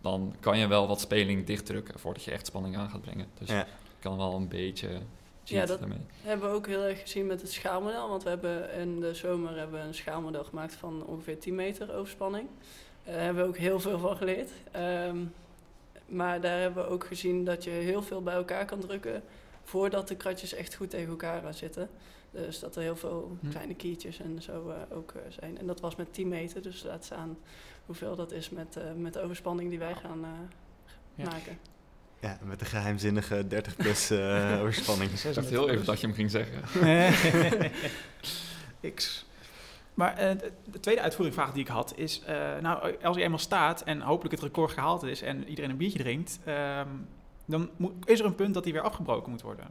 [0.00, 3.26] dan kan je wel wat speling dichtdrukken voordat je echt spanning aan gaat brengen.
[3.38, 3.58] Dus Ja.
[3.58, 3.64] je
[3.98, 4.98] kan wel een beetje Ja,
[5.44, 5.98] cheat dat- daarmee.
[6.22, 8.08] hebben we ook heel erg gezien met het schaalmodel.
[8.08, 11.94] Want we hebben in de zomer hebben we een schaalmodel gemaakt van ongeveer 10 meter
[11.94, 12.48] overspanning.
[13.04, 14.50] Daar hebben we ook heel veel van geleerd.
[14.70, 15.16] Ehm,
[16.06, 19.22] maar daar hebben we ook gezien dat je heel veel bij elkaar kan drukken
[19.64, 21.88] voordat de kratjes echt goed tegen elkaar gaan zitten.
[22.30, 23.48] Dus dat er heel veel Hm.
[23.50, 25.58] kleine kiertjes en zo eh, ook eh, zijn.
[25.58, 27.38] En dat was met 10 meter, dus laat staan
[27.88, 30.30] hoeveel dat is met, eh, met de overspanning die wij gaan eh,
[31.14, 31.24] Ja.
[31.24, 31.58] maken.
[32.20, 35.10] Ja, met de geheimzinnige 30 plus eh overspanning.
[35.10, 36.62] Ik dacht heel even dat je hem ging zeggen.
[38.94, 39.26] X.
[39.94, 43.38] Maar eh, de, de tweede uitvoeringvraag die ik had is, eh, nou, als hij eenmaal
[43.38, 46.88] staat en hopelijk het record gehaald is en iedereen een biertje drinkt, ehm,
[47.44, 49.66] dan moet, is er een punt dat hij weer afgebroken moet worden.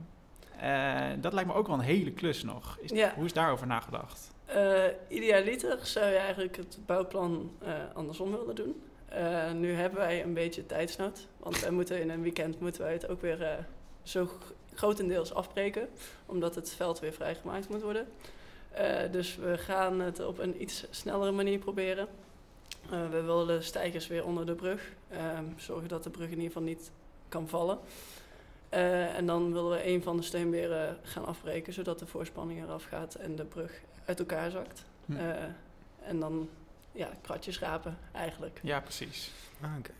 [0.59, 2.77] Eh, dat lijkt me ook wel een hele klus nog.
[2.81, 3.13] Is, Ja.
[3.15, 4.35] Hoe is daarover nagedacht?
[4.47, 8.81] Eh, idealiter zou je eigenlijk het bouwplan eh, andersom willen doen.
[9.09, 12.93] Eh, nu hebben wij een beetje tijdsnood, want wij moeten in een weekend moeten wij
[12.93, 13.65] het ook weer
[14.03, 14.29] zo
[14.73, 15.89] grotendeels afbreken,
[16.25, 18.07] omdat het veld weer vrijgemaakt moet worden.
[19.11, 22.07] Dus we gaan het op een iets snellere manier proberen.
[22.89, 26.47] We willen de stijgers weer onder de brug, ehm, zorgen dat de brug in ieder
[26.47, 26.91] geval niet
[27.29, 27.79] kan vallen.
[29.15, 33.15] En dan willen we een van de steunberen gaan afbreken, zodat de voorspanning eraf gaat
[33.15, 34.85] en de brug uit elkaar zakt.
[35.05, 35.15] Hm.
[35.15, 35.43] Eh,
[36.03, 36.49] en dan
[36.91, 38.59] ja, kratjes rapen eigenlijk.
[38.63, 39.31] Ja, precies.
[39.61, 39.91] Ah, oké.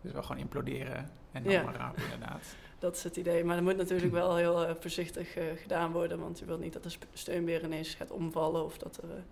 [0.00, 1.62] Dus wel gewoon imploderen en dan Ja.
[1.62, 2.44] maar rapen inderdaad.
[2.78, 3.44] Dat is het idee.
[3.44, 6.18] Maar dat moet natuurlijk wel heel eh, voorzichtig eh, gedaan worden.
[6.18, 9.22] Want je wilt niet dat de steunbeer ineens gaat omvallen of dat er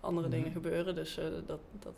[0.00, 0.36] andere Mhm.
[0.36, 0.94] dingen gebeuren.
[0.94, 1.14] Dus
[1.46, 1.94] dat, dat,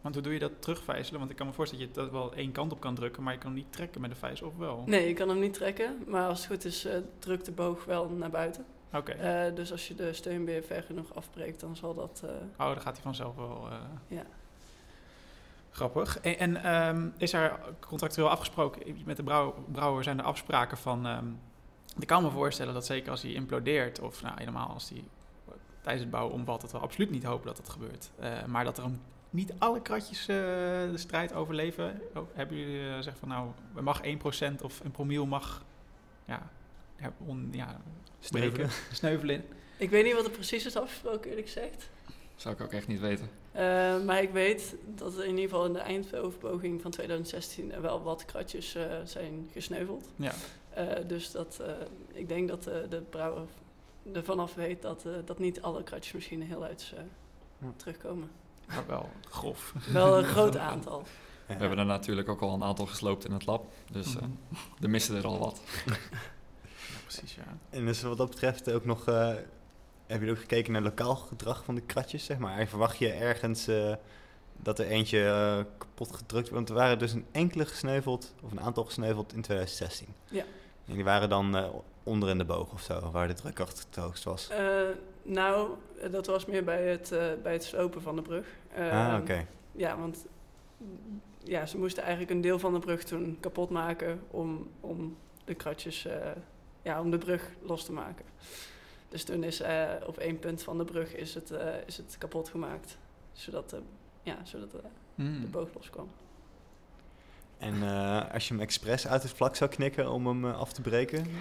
[0.00, 1.18] Want hoe doe je dat terugvijzelen?
[1.18, 3.32] Want ik kan me voorstellen dat je dat wel één kant op kan drukken, maar
[3.32, 4.82] je kan hem niet trekken met de vijs, of wel?
[4.86, 6.04] Nee, je kan hem niet trekken.
[6.06, 6.86] Maar als het goed is,
[7.18, 8.64] drukt de boog wel naar buiten.
[8.94, 9.12] Oké.
[9.12, 12.22] Eh, dus als je de steunbeer ver genoeg afbreekt, dan zal dat...
[12.24, 12.30] eh,
[12.66, 13.68] Oh, dan gaat hij vanzelf wel.
[13.70, 13.76] eh,
[14.08, 14.22] Ja.
[15.70, 16.20] Grappig.
[16.20, 21.06] En, en ehm, is er contractueel afgesproken met de brouw, brouwer zijn er afspraken van.
[21.06, 21.26] ehm,
[21.98, 25.04] ik kan me voorstellen dat zeker als hij implodeert, of nou helemaal als hij
[25.80, 28.10] tijdens het bouwen omvalt, dat we absoluut niet hopen dat dat gebeurt.
[28.46, 32.00] Maar dat er een, niet alle kratjes de strijd overleven.
[32.14, 34.06] Oh, hebben jullie uh, gezegd van nou, er mag 1%
[34.62, 35.64] of een promiel mag
[36.24, 36.42] ja,
[37.26, 37.80] on, ja,
[38.20, 38.52] Sneuvelen.
[38.54, 39.44] breken, sneuvelen.
[39.76, 41.90] Ik weet niet wat er precies is afgesproken, eerlijk gezegd.
[42.36, 43.28] Zou ik ook echt niet weten.
[43.52, 47.82] Eh, maar ik weet dat er in ieder geval in de eindoverpoging van 2016 er
[47.82, 50.12] wel wat kratjes eh, zijn gesneuveld.
[50.16, 50.32] Ja.
[50.70, 51.72] Eh, dus dat, eh,
[52.12, 53.42] ik denk dat eh, de brouwer
[54.12, 57.02] er vanaf weet dat, eh, dat niet alle kratjes misschien heel uit eh,
[57.58, 57.72] Ja.
[57.76, 58.30] terugkomen.
[58.68, 59.74] Maar wel grof.
[59.92, 61.02] Wel een groot aantal.
[61.48, 61.54] Ja.
[61.54, 63.64] We hebben er natuurlijk ook al een aantal gesloopt in het lab.
[63.90, 64.30] Dus eh, Mhm.
[64.82, 65.60] er missen er al wat.
[67.18, 67.56] Precies, ja.
[67.70, 69.34] En dus wat dat betreft ook nog, eh
[70.06, 72.58] heb je ook gekeken naar lokaal gedrag van de kratjes, zeg maar?
[72.58, 73.94] En verwacht je ergens eh,
[74.56, 76.54] dat er eentje eh, kapot gedrukt wordt?
[76.54, 80.06] Want er waren dus een enkele gesneuveld, of een aantal gesneuveld in 2016.
[80.28, 80.44] Ja.
[80.86, 81.70] En die waren dan
[82.02, 84.50] onder in de boog of zo, waar de drukkracht het hoogst was.
[85.22, 85.70] Nou,
[86.10, 88.46] dat was meer bij het, bij het slopen van de brug.
[88.76, 89.46] ah, Eh, oké.
[89.72, 90.26] Ja, want
[91.44, 95.54] ja, ze moesten eigenlijk een deel van de brug toen kapot maken om, om de
[95.54, 96.06] kratjes
[96.82, 98.24] ja, om de brug los te maken.
[99.08, 102.16] Dus toen is eh, op één punt van de brug is het, eh, is het
[102.18, 102.96] kapot gemaakt.
[103.32, 103.80] Zodat, de,
[104.22, 105.50] ja, zodat de, de Hmm.
[105.50, 106.10] boog loskwam.
[107.58, 110.72] En eh, als je hem expres uit het vlak zou knikken om hem eh, af
[110.72, 111.26] te breken?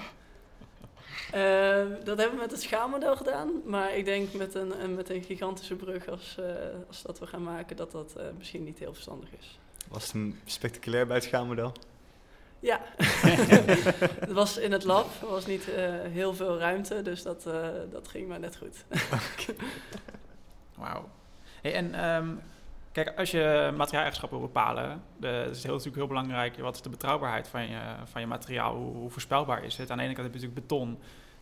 [1.31, 3.49] Eh, dat hebben we met het schaalmodel gedaan.
[3.65, 6.45] Maar ik denk met een, met een gigantische brug als, eh,
[6.87, 9.59] als dat we gaan maken, dat dat eh, misschien niet heel verstandig is.
[9.87, 11.71] Was het spectaculair bij het schaalmodel?
[12.61, 12.81] Ja,
[14.19, 15.21] het was in het lab.
[15.21, 18.85] Er was niet eh, heel veel ruimte, dus dat, eh, dat ging maar net goed.
[20.77, 21.09] Wauw.
[21.61, 22.27] Hey, en ehm,
[22.91, 26.81] kijk, als je materiaaleigenschappen wil bepalen, de, het is heel, natuurlijk heel belangrijk, wat is
[26.81, 28.75] de betrouwbaarheid van je, van je materiaal?
[28.75, 29.91] Hoe, hoe voorspelbaar is het?
[29.91, 30.99] Aan de ene kant heb je natuurlijk beton.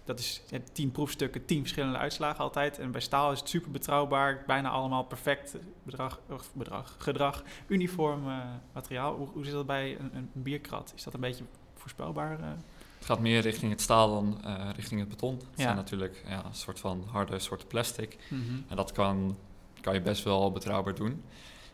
[0.10, 0.42] Dat is
[0.72, 2.80] tien proefstukken, tien verschillende uitslagen altijd.
[2.80, 8.28] En bij staal is het super betrouwbaar, bijna allemaal perfect bedrag, of bedrag, gedrag, uniform
[8.28, 8.38] eh,
[8.74, 9.16] materiaal.
[9.16, 10.92] Hoe, hoe zit dat bij een, een bierkrat?
[10.96, 11.44] Is dat een beetje
[11.76, 12.40] voorspelbaar?
[12.40, 12.46] eh?
[12.98, 15.36] Het gaat meer richting het staal dan eh, richting het beton.
[15.36, 15.64] Het Ja.
[15.64, 18.18] zijn natuurlijk ja, een soort van harde soorten plastic.
[18.68, 19.38] En dat kan,
[19.82, 21.24] kan je best wel betrouwbaar doen.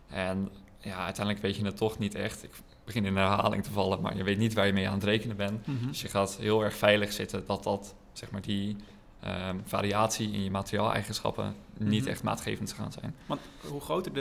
[0.07, 2.43] En ja, uiteindelijk weet je het toch niet echt.
[2.43, 2.51] Ik
[2.85, 5.35] begin in herhaling te vallen, maar je weet niet waar je mee aan het rekenen
[5.35, 5.67] bent.
[5.67, 5.87] Mhm.
[5.87, 8.75] Dus je gaat heel erg veilig zitten dat dat, zeg maar, die
[9.19, 12.09] ehm, variatie in je materiaaleigenschappen niet Mhm.
[12.09, 13.15] echt maatgevend gaan zijn.
[13.25, 14.19] Want hoe groter de,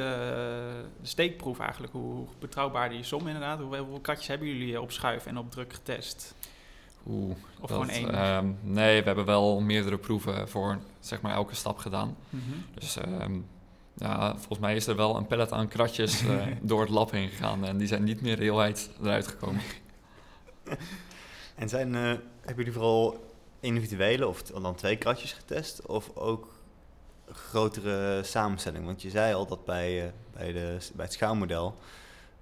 [1.00, 4.90] de steekproef eigenlijk, hoe, hoe betrouwbaar die som inderdaad, hoe, hoeveel kratjes hebben jullie op
[4.92, 6.34] schuif en op druk getest?
[7.06, 8.14] Oeh, Of dat, gewoon één?
[8.14, 12.16] ehm, nee, we hebben wel meerdere proeven voor zeg maar elke stap gedaan.
[12.30, 12.42] Mhm.
[12.74, 13.38] Dus ehm,
[13.96, 17.28] ja, volgens mij is er wel een pallet aan kratjes eh, door het lab heen
[17.28, 19.60] gegaan en die zijn niet meer heel uit eruit gekomen.
[21.54, 22.00] En zijn, eh,
[22.40, 23.33] hebben jullie vooral
[23.64, 25.86] individuele of dan twee kratjes getest?
[25.86, 26.48] Of ook
[27.30, 28.84] grotere samenstelling?
[28.84, 31.74] Want je zei al dat bij, eh, bij, de, bij het schaalmodel...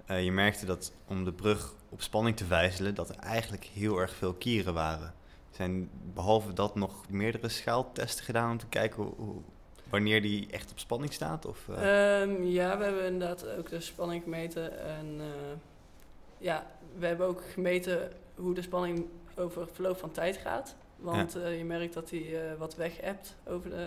[0.06, 2.94] eh, je merkte dat om de brug op spanning te vijzelen...
[2.94, 5.14] dat er eigenlijk heel erg veel kieren waren.
[5.50, 8.50] Zijn behalve dat nog meerdere schaaltesten gedaan...
[8.50, 9.14] om te kijken
[9.90, 11.46] wanneer die echt op spanning staat?
[11.46, 14.78] Of, eh, Ehm, ja, we hebben inderdaad ook de spanning gemeten.
[14.78, 15.20] En
[16.38, 16.66] ja,
[16.98, 19.06] we hebben ook gemeten hoe de spanning
[19.36, 20.76] over verloop van tijd gaat.
[21.02, 23.86] Want eh, je merkt dat die eh, wat weg hebt over de,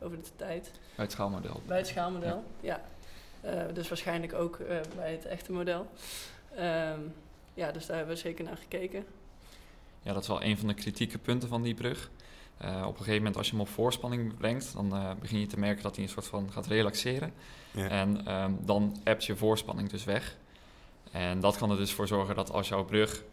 [0.00, 0.70] over de tijd.
[0.94, 1.60] Bij het schaalmodel.
[1.66, 2.80] Bij het schaalmodel, ja.
[3.40, 5.86] Eh, dus waarschijnlijk ook eh, bij het echte model.
[6.56, 7.00] Ehm,
[7.54, 9.04] ja, dus daar hebben we zeker naar gekeken.
[10.02, 12.10] Ja, dat is wel een van de kritieke punten van die brug.
[12.56, 15.46] Eh, op een gegeven moment als je hem op voorspanning brengt, dan eh, begin je
[15.46, 17.32] te merken dat hij een soort van gaat relaxeren.
[17.70, 17.88] ja.
[17.88, 20.36] En ehm, dan hebt je voorspanning dus weg.
[21.12, 23.24] En dat kan er dus voor zorgen dat als jouw brug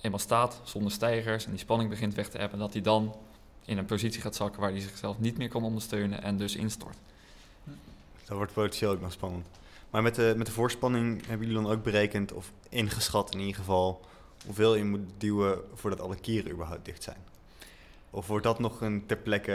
[0.00, 3.14] eenmaal staat zonder stijgers en die spanning begint weg te hebben, dat hij dan
[3.64, 6.96] in een positie gaat zakken waar hij zichzelf niet meer kan ondersteunen en dus instort.
[8.24, 9.46] Dat wordt potentieel ook nog spannend.
[9.90, 13.54] Maar met de, met de voorspanning hebben jullie dan ook berekend, of ingeschat in ieder
[13.54, 14.00] geval,
[14.44, 17.16] hoeveel je moet duwen voordat alle kieren überhaupt dicht zijn?
[18.10, 19.52] Of wordt dat nog een ter plekke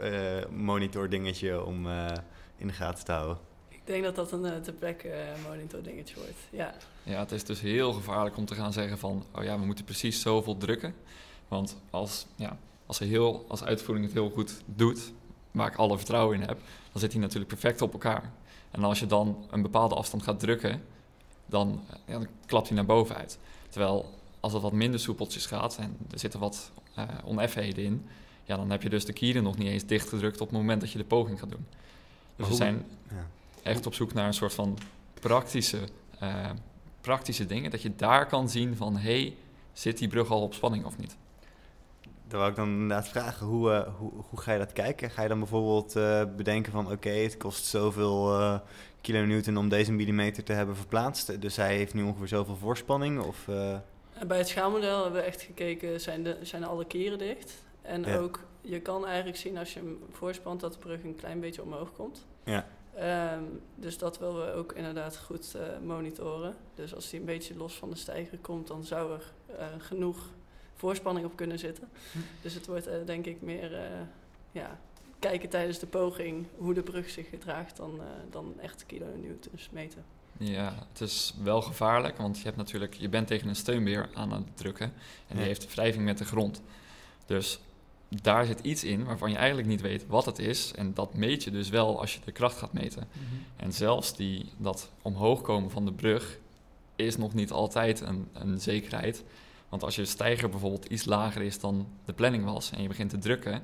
[0.00, 2.06] eh, monitor dingetje om eh,
[2.56, 3.38] in de gaten te houden?
[3.84, 6.38] Ik denk dat dat een eh, ter plekke eh, monitor dingetje wordt.
[6.50, 9.64] Ja, Ja, het is dus heel gevaarlijk om te gaan zeggen van, oh ja, we
[9.64, 10.94] moeten precies zoveel drukken.
[11.48, 15.12] Want als, ja, als, hij heel, als uitvoering het heel goed doet,
[15.50, 16.58] waar ik alle vertrouwen in heb,
[16.92, 18.32] dan zit hij natuurlijk perfect op elkaar.
[18.70, 20.82] En als je dan een bepaalde afstand gaat drukken,
[21.46, 23.38] dan, ja, dan klapt hij naar boven uit.
[23.68, 28.06] Terwijl als het wat minder soepeltjes gaat en er zitten wat eh, oneffenheden in,
[28.44, 30.90] ja, dan heb je dus de kieren nog niet eens dichtgedrukt op het moment dat
[30.90, 31.66] je de poging gaat doen.
[32.36, 33.26] Dus we zijn Ja.
[33.64, 34.78] Echt op zoek naar een soort van
[35.20, 35.78] praktische,
[36.18, 36.50] eh,
[37.00, 37.70] praktische dingen.
[37.70, 39.36] Dat je daar kan zien van, hey,
[39.72, 41.16] zit die brug al op spanning of niet?
[42.28, 45.10] Daar wou ik dan inderdaad vragen, hoe, eh, hoe, hoe ga je dat kijken?
[45.10, 48.58] Ga je dan bijvoorbeeld eh, bedenken van, oké, het kost zoveel eh
[49.00, 53.20] kilonewton om deze millimeter te hebben verplaatst, dus hij heeft nu ongeveer zoveel voorspanning?
[53.20, 53.76] Of, eh,
[54.26, 57.64] bij het schaalmodel hebben we echt gekeken, zijn, de, zijn alle keren dicht?
[57.82, 58.16] En Ja.
[58.16, 61.62] ook, je kan eigenlijk zien als je hem voorspant dat de brug een klein beetje
[61.62, 62.26] omhoog komt.
[62.44, 62.66] Ja.
[62.96, 63.42] Ehm,
[63.74, 66.56] dus dat willen we ook inderdaad goed eh, monitoren.
[66.74, 70.28] Dus als die een beetje los van de stijger komt, dan zou er eh, genoeg
[70.74, 71.88] voorspanning op kunnen zitten.
[72.12, 72.18] Hm.
[72.42, 73.84] Dus het wordt eh, denk ik meer eh,
[74.52, 74.78] ja,
[75.18, 80.04] kijken tijdens de poging hoe de brug zich gedraagt dan, eh, dan echt kilonewtons meten.
[80.38, 84.32] Ja, het is wel gevaarlijk, want je, hebt natuurlijk, je bent tegen een steunbeer aan
[84.32, 84.92] het drukken en
[85.36, 85.44] die Ja.
[85.44, 86.62] heeft wrijving met de grond.
[87.26, 87.60] Dus
[88.22, 90.72] daar zit iets in waarvan je eigenlijk niet weet wat het is.
[90.74, 93.08] En dat meet je dus wel als je de kracht gaat meten.
[93.56, 96.38] En zelfs die, dat omhoog komen van de brug
[96.96, 99.24] is nog niet altijd een, een zekerheid.
[99.68, 103.10] Want als je stijger bijvoorbeeld iets lager is dan de planning was en je begint
[103.10, 103.62] te drukken,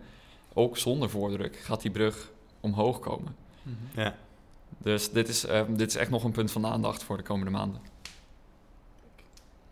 [0.52, 2.30] ook zonder voordruk gaat die brug
[2.60, 3.36] omhoog komen.
[3.62, 4.00] Mhm.
[4.00, 4.16] ja.
[4.78, 7.50] Dus dit is, eh, dit is echt nog een punt van aandacht voor de komende
[7.50, 7.80] maanden.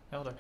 [0.09, 0.35] Helder.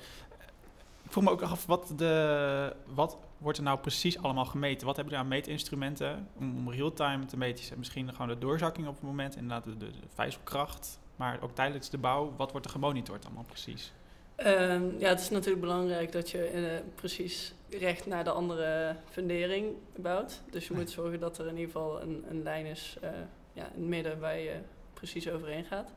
[1.02, 4.86] Ik vroeg me ook af, wat, de, wat wordt er nou precies allemaal gemeten?
[4.86, 7.78] Wat hebben jullie aan meetinstrumenten om, om real-time te meten?
[7.78, 11.90] Misschien gewoon de doorzakking op het moment, inderdaad de, de, de vijzelkracht, maar ook tijdens
[11.90, 12.34] de bouw.
[12.36, 13.92] Wat wordt er gemonitord allemaal precies?
[14.36, 16.62] Ehm, ja, het is natuurlijk belangrijk dat je eh,
[16.94, 20.40] precies recht naar de andere fundering bouwt.
[20.50, 20.78] Dus je Ja.
[20.80, 23.10] moet zorgen dat er in ieder geval een, een lijn is eh,
[23.52, 24.56] ja, in het midden waar je
[24.94, 25.92] precies overheen gaat.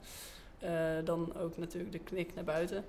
[0.59, 0.71] Eh,
[1.03, 2.85] dan ook natuurlijk de knik naar buiten.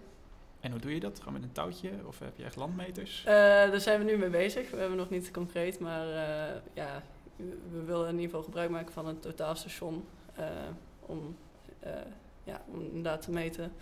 [0.62, 1.18] En hoe doe je dat?
[1.18, 3.24] Gewoon met een touwtje of heb je echt landmeters?
[3.24, 4.70] Eh, daar zijn we nu mee bezig.
[4.70, 7.02] We hebben nog niet concreet, maar eh, ja,
[7.36, 10.04] we- willen in ieder geval gebruik maken van een totaalstation
[10.34, 10.46] eh,
[11.00, 11.36] om,
[12.44, 13.72] ja, om inderdaad te meten.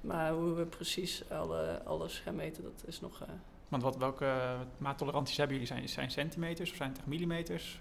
[0.00, 3.22] Maar hoe we precies alle, alles gaan meten, dat is nog...
[3.68, 5.72] Want wat, welke maattoleranties hebben jullie?
[5.72, 7.80] Zijn, zijn centimeters of zijn het echt millimeters?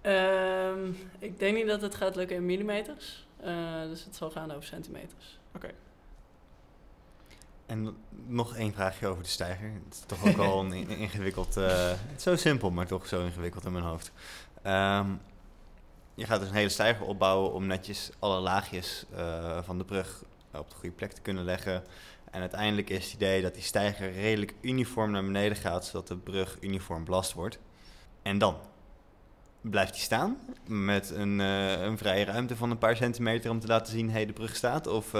[0.00, 3.26] Ehm, ik denk niet dat het gaat lukken in millimeters.
[3.88, 5.38] Dus het zal gaan over centimeters.
[7.72, 7.96] En
[8.26, 9.72] nog één vraagje over de stijger.
[9.84, 11.56] Het is toch ook al een in- ingewikkeld...
[11.56, 14.12] eh, het is zo simpel, maar toch zo ingewikkeld in mijn hoofd.
[14.62, 15.10] Ehm,
[16.14, 20.22] je gaat dus een hele stijger opbouwen om netjes alle laagjes eh, van de brug
[20.52, 21.84] op de goede plek te kunnen leggen.
[22.30, 26.16] En uiteindelijk is het idee dat die stijger redelijk uniform naar beneden gaat, zodat de
[26.16, 27.58] brug uniform belast wordt.
[28.22, 28.56] En dan
[29.60, 33.66] blijft die staan met een, eh, een vrije ruimte van een paar centimeter om te
[33.66, 34.86] laten zien, hé, hey, de brug staat.
[34.86, 35.10] Of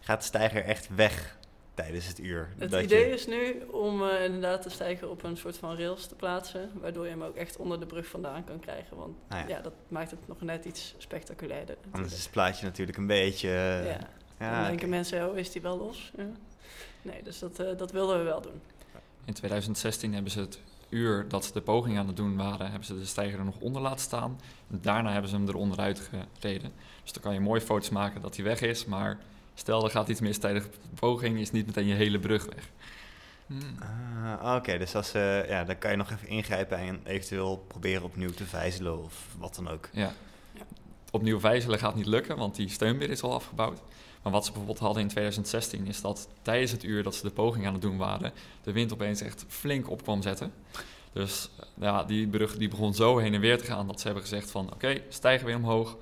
[0.00, 1.36] gaat de stijger echt weg
[1.82, 2.48] tijdens het uur?
[2.58, 5.76] Het dat idee je- is nu om eh, inderdaad de stijger op een soort van
[5.76, 6.70] rails te plaatsen.
[6.80, 8.96] Waardoor je hem ook echt onder de brug vandaan kan krijgen.
[8.96, 9.48] Want Ah, ja.
[9.48, 9.60] ja.
[9.60, 11.76] dat maakt het nog net iets spectaculairder.
[11.90, 13.48] Anders is het plaatje natuurlijk een beetje...
[13.48, 13.98] eh, ja.
[14.38, 16.12] ja, dan denken mensen, oh, is die wel los?
[16.16, 16.26] Ja.
[17.02, 18.60] Nee, dus dat, eh, dat wilden we wel doen.
[19.24, 22.84] In 2016 hebben ze het uur dat ze de poging aan het doen waren, hebben
[22.84, 24.40] ze de stijger er nog onder laten staan.
[24.70, 26.72] En daarna hebben ze hem eronder uitgereden.
[27.02, 29.18] Dus dan kan je mooi foto's maken dat hij weg is, maar
[29.58, 32.70] stel er gaat iets mis tijdens de poging, is niet meteen je hele brug weg.
[33.46, 33.78] Hmm.
[34.42, 38.02] Ah, Oké, dus als, eh, ja, dan kan je nog even ingrijpen en eventueel proberen
[38.02, 39.88] opnieuw te vijzelen of wat dan ook.
[39.92, 40.12] Ja.
[41.10, 43.80] Opnieuw vijzelen gaat niet lukken, want die steunbeer is al afgebouwd.
[44.22, 47.30] Maar wat ze bijvoorbeeld hadden in 2016 is dat tijdens het uur dat ze de
[47.30, 48.32] poging aan het doen waren,
[48.62, 50.52] de wind opeens echt flink op kwam zetten.
[51.12, 54.06] Dus eh, ja, die brug die begon zo heen en weer te gaan dat ze
[54.06, 55.96] hebben gezegd van oké, stijgen weer omhoog.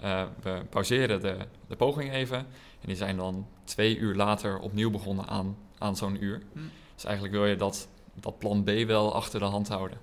[0.00, 1.36] Eh, we pauzeren de,
[1.68, 2.46] de poging even.
[2.82, 6.42] En die zijn dan twee uur later opnieuw begonnen aan, aan zo'n uur.
[6.52, 6.58] Hm.
[6.94, 9.98] Dus eigenlijk wil je dat, dat plan B wel achter de hand houden.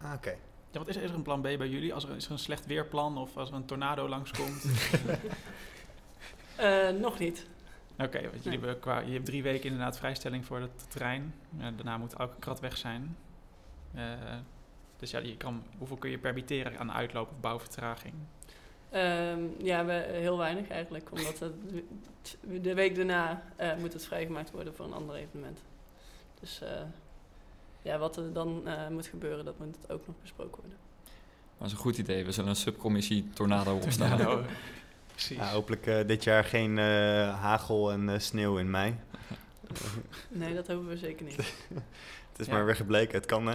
[0.00, 0.34] Ah, Oké.
[0.70, 1.94] Ja, wat is er, is er een plan B bij jullie?
[1.94, 4.64] Als er, is er een slecht weerplan of als er een tornado langskomt?
[6.56, 7.46] Eh, nog niet.
[7.98, 11.34] Oké, want jullie hebben qua, je hebt drie weken inderdaad vrijstelling voor het terrein.
[11.58, 13.16] Ja, daarna moet elke krat weg zijn.
[13.94, 14.04] Eh,
[14.96, 18.14] dus ja, je kan, hoeveel kun je permitteren aan uitloop of bouwvertraging?
[18.94, 21.10] Ehm, ja, we, heel weinig eigenlijk.
[21.10, 21.52] Omdat het,
[22.62, 25.62] de week daarna eh, moet het vrijgemaakt worden voor een ander evenement.
[26.40, 26.68] Dus eh,
[27.82, 30.78] ja, wat er dan eh, moet gebeuren, dat moet ook nog besproken worden.
[30.78, 32.24] Maar dat is een goed idee.
[32.24, 34.16] We zullen een subcommissie tornado opstaan.
[34.16, 34.44] Tornado.
[35.12, 35.36] Precies.
[35.36, 36.84] Ja, hopelijk eh, dit jaar geen eh,
[37.40, 38.94] hagel en eh, sneeuw in mei.
[40.28, 41.36] Nee, dat hopen we zeker niet.
[42.32, 42.52] Het is Ja.
[42.52, 43.48] maar weer gebleken, het kan...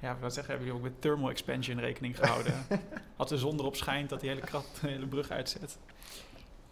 [0.00, 2.54] Ja, wat zeggen, hebben jullie ook met thermal expansion rekening gehouden?
[3.16, 5.78] Als de zon erop schijnt, dat die hele, krat, de hele brug uitzet.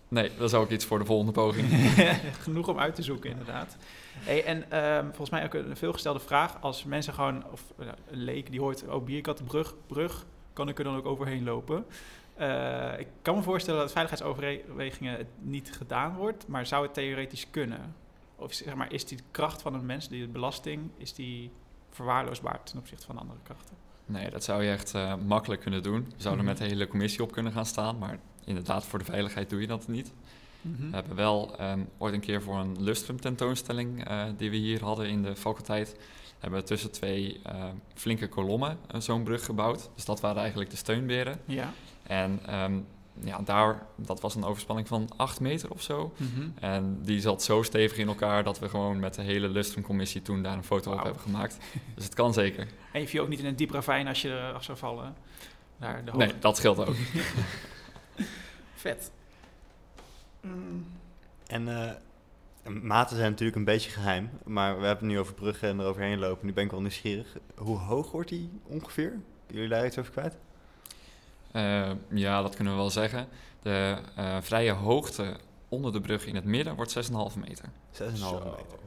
[0.08, 1.68] Nee, dat is ook iets voor de volgende poging.
[2.42, 3.76] Genoeg om uit te zoeken, inderdaad.
[4.12, 6.60] Hey, en ehm, volgens mij ook een veelgestelde vraag.
[6.60, 10.96] Als mensen gewoon, of een leek die hoort, oh, Bierkattenbrug, brug, kan ik er dan
[10.96, 11.86] ook overheen lopen?
[12.34, 17.50] Eh, ik kan me voorstellen dat veiligheidsoverwegingen het niet gedaan wordt, maar zou het theoretisch
[17.50, 17.94] kunnen?
[18.36, 21.50] Of zeg maar, is die kracht van een mens, die belasting, is die
[21.94, 23.76] verwaarloosbaar ten opzichte van andere krachten?
[24.06, 26.04] Nee, dat zou je echt eh, makkelijk kunnen doen.
[26.04, 26.54] We zouden Mhm.
[26.54, 29.66] met de hele commissie op kunnen gaan staan, maar inderdaad, voor de veiligheid doe je
[29.66, 30.12] dat niet.
[30.60, 30.88] Mhm.
[30.90, 34.82] We hebben wel ehm, ooit een keer voor een lustrum tentoonstelling eh, die we hier
[34.84, 35.96] hadden in de faculteit,
[36.38, 37.64] hebben we tussen twee eh,
[37.94, 39.90] flinke kolommen eh, zo'n brug gebouwd.
[39.94, 41.40] Dus dat waren eigenlijk de steunberen.
[41.44, 41.72] Ja.
[42.02, 42.80] En ehm,
[43.20, 46.12] ja, daar, dat was een overspanning van 8 meter of zo.
[46.16, 46.48] Mhm.
[46.60, 50.42] En die zat zo stevig in elkaar dat we gewoon met de hele lustrumcommissie toen
[50.42, 51.58] daar een foto op hebben gemaakt.
[51.94, 52.66] Dus het kan zeker.
[52.92, 55.14] En je viel ook niet in een diep ravijn als je eraf zou vallen.
[55.78, 56.94] Daar de hoogte- Nee, dat scheelt ook.
[58.74, 59.10] Vet.
[60.40, 60.86] Mm.
[61.46, 61.90] En eh,
[62.82, 66.18] maten zijn natuurlijk een beetje geheim, maar we hebben het nu over bruggen en eroverheen
[66.18, 66.46] lopen.
[66.46, 67.36] Nu ben ik wel nieuwsgierig.
[67.56, 69.12] Hoe hoog wordt die ongeveer?
[69.46, 70.36] Jullie daar iets over kwijt?
[71.54, 73.28] Eh, ja, dat kunnen we wel zeggen.
[73.62, 75.36] De eh, vrije hoogte
[75.68, 77.68] onder de brug in het midden wordt 6,5 meter.
[77.90, 78.32] 6,5 Zo.
[78.32, 78.78] meter.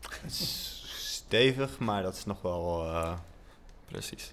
[0.00, 3.18] Dat is Stevig, maar dat is nog wel eh,
[3.86, 4.32] Precies.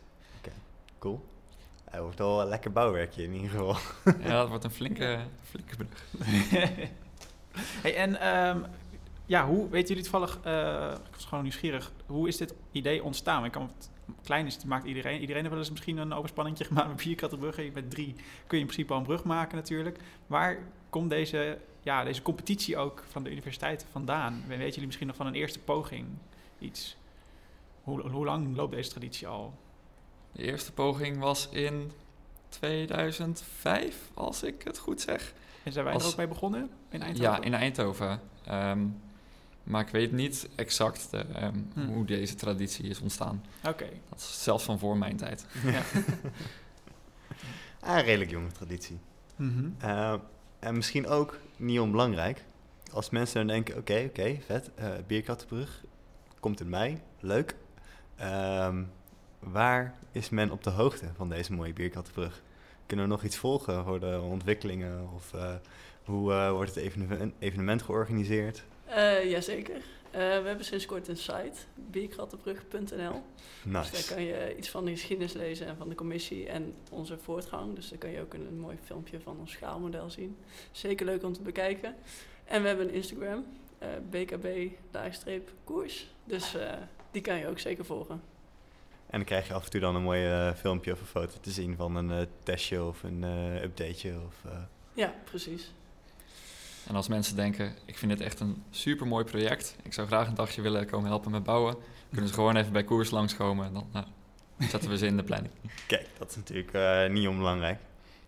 [0.99, 1.25] cool.
[1.89, 3.75] Hij wordt wel een lekker bouwwerkje in ieder geval.
[4.23, 6.05] Ja, dat wordt een flinke, flinke brug.
[7.81, 8.61] hey, en ehm,
[9.25, 13.45] ja, hoe, weten jullie toevallig, eh ik was gewoon nieuwsgierig, hoe is dit idee ontstaan?
[13.45, 13.89] Ik kan het,
[14.29, 15.19] klein is, het maakt iedereen.
[15.19, 17.71] Iedereen heeft wel eens misschien een overspanningje gemaakt met bierkattenbruggen.
[17.73, 18.13] Met drie
[18.47, 19.99] kun je in principe al een brug maken natuurlijk.
[20.27, 20.57] Waar
[20.89, 24.43] komt deze, ja, deze competitie ook van de universiteiten vandaan?
[24.47, 26.07] Weten jullie misschien nog van een eerste poging
[26.59, 26.97] iets?
[27.83, 29.53] Hoe, hoe lang loopt deze traditie al?
[30.31, 31.91] De eerste poging was in
[32.49, 35.33] 2005, als ik het goed zeg.
[35.63, 37.31] En zijn wij er ook mee begonnen in Eindhoven?
[37.31, 38.21] Ja, in Eindhoven.
[38.45, 38.79] Ehm,
[39.69, 41.85] maar ik weet niet exact eh, ehm, Hm.
[41.85, 43.43] hoe deze traditie is ontstaan.
[43.67, 43.89] Oké.
[44.09, 45.45] Dat is zelfs van voor mijn tijd.
[45.65, 45.81] Ja.
[47.81, 48.99] Ah, redelijk jonge traditie.
[49.35, 49.69] Mhm.
[49.77, 50.13] Eh,
[50.59, 52.43] en misschien ook niet onbelangrijk.
[52.93, 55.83] Als mensen dan denken, oké, oké, vet, eh Bierkattenbrug,
[56.39, 57.55] komt in mei, leuk.
[58.15, 58.83] Ehm,
[59.39, 62.41] waar is men op de hoogte van deze mooie Bierkattenbrug?
[62.85, 65.09] Kunnen we nog iets volgen voor de ontwikkelingen?
[65.15, 65.53] Of eh,
[66.03, 68.63] hoe eh, wordt het evenement, evenement georganiseerd?
[68.89, 69.75] Eh, jazeker.
[70.11, 72.87] Eh, we hebben sinds kort een site, bierkrattenbrug.nl.
[73.63, 74.13] Dus daar Nice.
[74.13, 77.75] kan je iets van de geschiedenis lezen en van de commissie en onze voortgang.
[77.75, 80.37] Dus daar kan je ook een, een mooi filmpje van ons schaalmodel zien.
[80.71, 81.95] Zeker leuk om te bekijken.
[82.45, 83.45] En we hebben een Instagram,
[83.77, 86.07] eh bkb-koers.
[86.23, 86.55] Dus
[87.11, 88.21] die kan je ook zeker volgen.
[89.09, 91.51] En dan krijg je af en toe dan een mooi filmpje of een foto te
[91.51, 93.23] zien van een testje of een
[93.63, 94.13] updateje.
[94.27, 94.51] Of,
[94.93, 95.71] Ja, precies.
[96.87, 99.75] En als mensen denken, ik vind dit echt een super mooi project.
[99.83, 101.75] Ik zou graag een dagje willen komen helpen met bouwen.
[102.09, 104.05] Kunnen ze gewoon even bij koers langskomen en dan nou,
[104.69, 105.53] zetten we ze in de planning.
[105.87, 107.79] Kijk, dat is natuurlijk eh, niet onbelangrijk.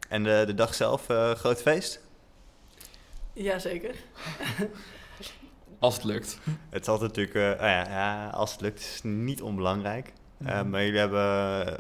[0.10, 2.00] En de, de dag zelf, eh, groot feest?
[3.34, 3.96] Jazeker.
[5.80, 6.40] Als het lukt.
[6.70, 10.14] Het is altijd natuurlijk, eh, ah ja, ja, als het lukt, is het niet onbelangrijk.
[10.38, 10.70] Eh, Mhm.
[10.70, 11.78] maar jullie hebben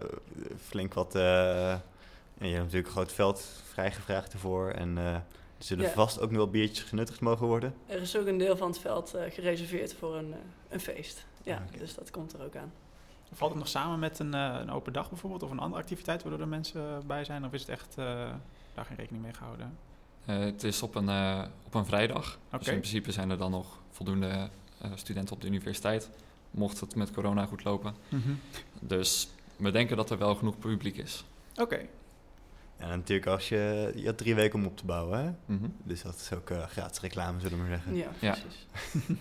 [0.67, 4.69] flink wat, eh, en je hebt natuurlijk een groot veld vrijgevraagd ervoor.
[4.69, 5.15] En eh,
[5.61, 5.91] er zullen Ja.
[5.91, 7.73] vast ook nog wel biertjes genuttigd mogen worden.
[7.85, 10.39] Er is ook een deel van het veld eh, gereserveerd voor een, eh,
[10.69, 11.25] een feest.
[11.43, 11.77] Ja, Oké.
[11.77, 12.71] dus dat komt er ook aan.
[13.33, 16.21] Valt het nog samen met een, eh, een open dag bijvoorbeeld of een andere activiteit
[16.23, 17.45] waardoor er mensen bij zijn?
[17.45, 18.05] Of is het echt eh,
[18.73, 19.77] daar geen rekening mee gehouden?
[20.25, 22.23] Eh, het is op een, eh, op een vrijdag.
[22.49, 22.71] Dus Oké.
[22.71, 24.49] in principe zijn er dan nog voldoende
[24.81, 26.09] eh, studenten op de universiteit.
[26.51, 27.95] Mocht het met corona goed lopen.
[28.79, 31.23] Dus we denken dat er wel genoeg publiek is.
[31.59, 31.85] Oké.
[32.81, 35.19] En natuurlijk als je, je had drie weken om op te bouwen.
[35.23, 35.31] Hè?
[35.55, 35.69] Mhm.
[35.83, 37.95] Dus dat is ook eh, gratis reclame, zullen we maar zeggen.
[37.95, 38.31] Ja, Ja.
[38.31, 38.67] precies.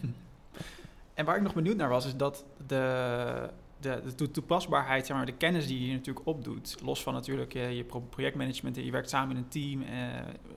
[1.14, 3.50] En waar ik nog benieuwd naar was, is dat de,
[3.80, 7.52] de, de toe- toepasbaarheid, zeg maar, de kennis die je natuurlijk opdoet, los van natuurlijk
[7.52, 9.88] je, je pro- projectmanagement, en je werkt samen in een team, eh,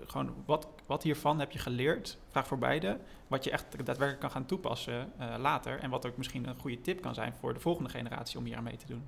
[0.05, 2.97] gewoon wat, wat hiervan heb je geleerd, vraag voor beide,
[3.27, 6.81] wat je echt daadwerkelijk kan gaan toepassen eh, later en wat ook misschien een goede
[6.81, 9.03] tip kan zijn voor de volgende generatie om hier aan mee te doen.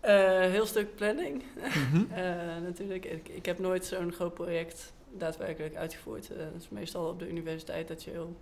[0.00, 1.42] Eh, heel stuk planning.
[2.10, 6.30] Eh, natuurlijk, ik, ik heb nooit zo'n groot project daadwerkelijk uitgevoerd.
[6.30, 8.36] Eh, het is meestal op de universiteit dat je heel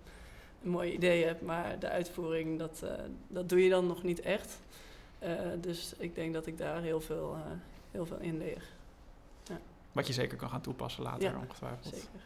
[0.63, 2.91] een mooi idee hebt, maar de uitvoering, dat, eh,
[3.27, 4.59] dat doe je dan nog niet echt.
[5.19, 5.31] Eh,
[5.61, 7.51] dus ik denk dat ik daar heel veel, eh,
[7.91, 8.63] heel veel in leer.
[9.91, 11.93] Wat je zeker kan gaan toepassen later, Ja, ongetwijfeld.
[11.93, 12.19] Zeker.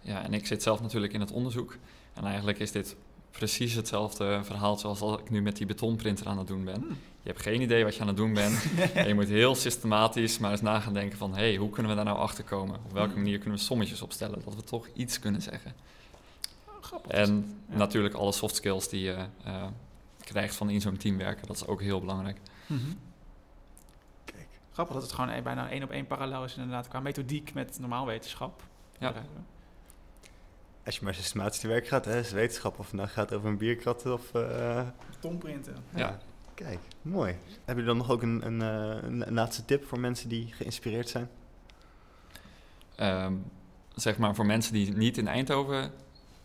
[0.00, 1.76] Ja, en ik zit zelf natuurlijk in het onderzoek.
[2.14, 2.96] En eigenlijk is dit
[3.30, 6.74] precies hetzelfde verhaal zoals dat ik nu met die betonprinter aan het doen ben.
[6.80, 6.88] Hmm.
[7.22, 8.64] Je hebt geen idee wat je aan het doen bent.
[8.94, 11.30] en je moet heel systematisch maar eens na gaan denken van...
[11.34, 12.76] hé, hey, hoe kunnen we daar nou achter komen?
[12.84, 13.22] Op welke Hmm.
[13.22, 14.40] manier kunnen we sommetjes opstellen?
[14.44, 15.72] Dat we toch iets kunnen zeggen.
[16.80, 17.10] Grappig.
[17.12, 17.76] En Ja.
[17.76, 19.66] natuurlijk alle soft skills die je eh,
[20.20, 21.46] krijgt van in zo'n team werken.
[21.46, 22.38] Dat is ook heel belangrijk.
[22.66, 22.80] Mhm.
[24.24, 24.46] Kijk.
[24.72, 27.78] Grappig dat het gewoon een- bijna één op één parallel is inderdaad qua methodiek met
[27.80, 28.62] normaal wetenschap.
[28.98, 29.14] Ja.
[30.88, 32.78] Als je maar systematisch te werk gaat, hè, is wetenschap.
[32.78, 34.34] Of het nou gaat over een bierkrat of...
[34.34, 34.86] eh,
[35.18, 35.76] Tomprinten.
[35.94, 36.18] Ja.
[36.54, 37.36] Kijk, mooi.
[37.64, 40.52] Hebben jullie dan nog ook een, een, eh, een, een laatste tip voor mensen die
[40.52, 41.30] geïnspireerd zijn?
[42.96, 43.32] Ehm,
[43.94, 45.92] zeg maar voor mensen die niet in Eindhoven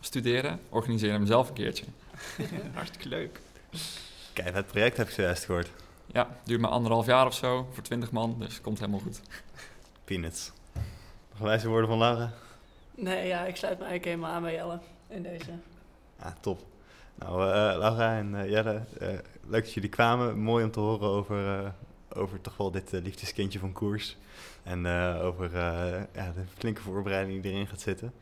[0.00, 0.60] studeren...
[0.68, 1.84] organiseer hem zelf een keertje.
[2.74, 3.40] Hartstikke leuk.
[4.32, 5.70] Kijk, het project heb ik zojuist gehoord.
[6.06, 8.36] Ja, duurt maar anderhalf jaar of zo voor 20 man.
[8.38, 9.20] Dus komt helemaal goed.
[10.04, 10.52] Peanuts.
[11.30, 12.32] Nog wijze woorden van Laura?
[12.96, 14.78] Nee, ja, ik sluit me eigenlijk helemaal aan bij Jelle
[15.08, 15.50] in deze.
[16.18, 16.60] Ah, top.
[17.14, 19.08] Nou, eh, Laura en eh, Jelle, eh,
[19.46, 20.38] leuk dat jullie kwamen.
[20.38, 21.68] Mooi om te horen over, eh,
[22.20, 24.16] over toch wel dit liefdeskindje van koers.
[24.62, 28.12] En eh, over eh, ja, de flinke voorbereiding die erin gaat zitten.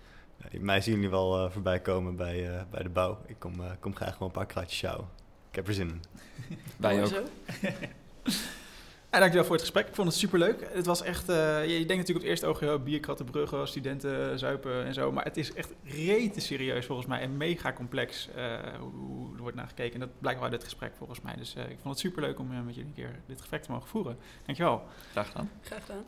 [0.60, 3.18] Mij zien jullie wel eh, voorbij komen bij, eh, bij de bouw.
[3.26, 5.08] Ik kom, eh, kom graag gewoon een paar kratjes sjouwen.
[5.50, 6.02] Ik heb er zin in.
[6.76, 7.10] Wij ook.
[9.12, 9.88] Ja, dankjewel voor het gesprek.
[9.88, 10.68] Ik vond het superleuk.
[10.72, 14.38] Het was echt, eh, je, denkt natuurlijk op het eerste oog, ja, bierkratten, bruggen, studenten,
[14.38, 15.12] zuipen en zo.
[15.12, 18.44] Maar het is echt rete serieus volgens mij en mega complex eh,
[18.80, 19.94] hoe, hoe er wordt naar gekeken.
[19.94, 21.34] En dat blijkt wel uit dit gesprek volgens mij.
[21.36, 23.88] Dus eh, ik vond het superleuk om met jullie een keer dit gesprek te mogen
[23.88, 24.16] voeren.
[24.44, 24.82] Dankjewel.
[25.10, 25.50] Graag gedaan.
[25.62, 26.04] Graag gedaan.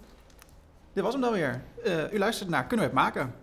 [0.94, 1.62] Dit was hem dan weer.
[1.84, 3.34] Eh, u luistert naar Kunnen we het maken?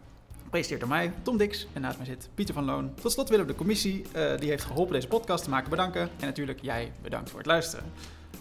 [0.43, 1.67] Gepresenteerd door mij, Tom Dix.
[1.73, 2.93] En naast mij zit Pieter van Loon.
[2.93, 6.01] Tot slot willen we de commissie, eh, die heeft geholpen deze podcast te maken, bedanken.
[6.01, 7.85] En natuurlijk jij bedankt voor het luisteren.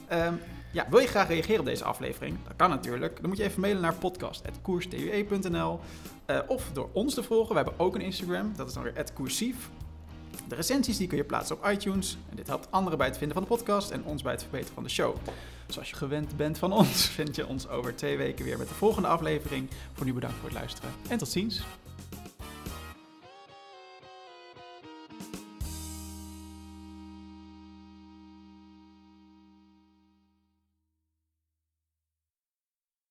[0.08, 0.34] Ehm,
[0.72, 2.38] ja, wil je graag reageren op deze aflevering?
[2.44, 3.20] Dat kan natuurlijk.
[3.20, 5.80] Dan moet je even mailen naar podcast.koerstue.nl
[6.26, 7.48] uh, Of door ons te volgen.
[7.48, 8.52] We hebben ook een Instagram.
[8.56, 9.70] Dat is dan weer @koersief.
[10.48, 12.18] De recensies die kun je plaatsen op iTunes.
[12.30, 14.74] En dit helpt anderen bij het vinden van de podcast en ons bij het verbeteren
[14.74, 15.16] van de show.
[15.66, 18.74] Zoals je gewend bent van ons, vind je ons over twee weken weer met de
[18.74, 19.70] volgende aflevering.
[19.92, 21.62] Voor nu bedankt voor het luisteren en tot ziens.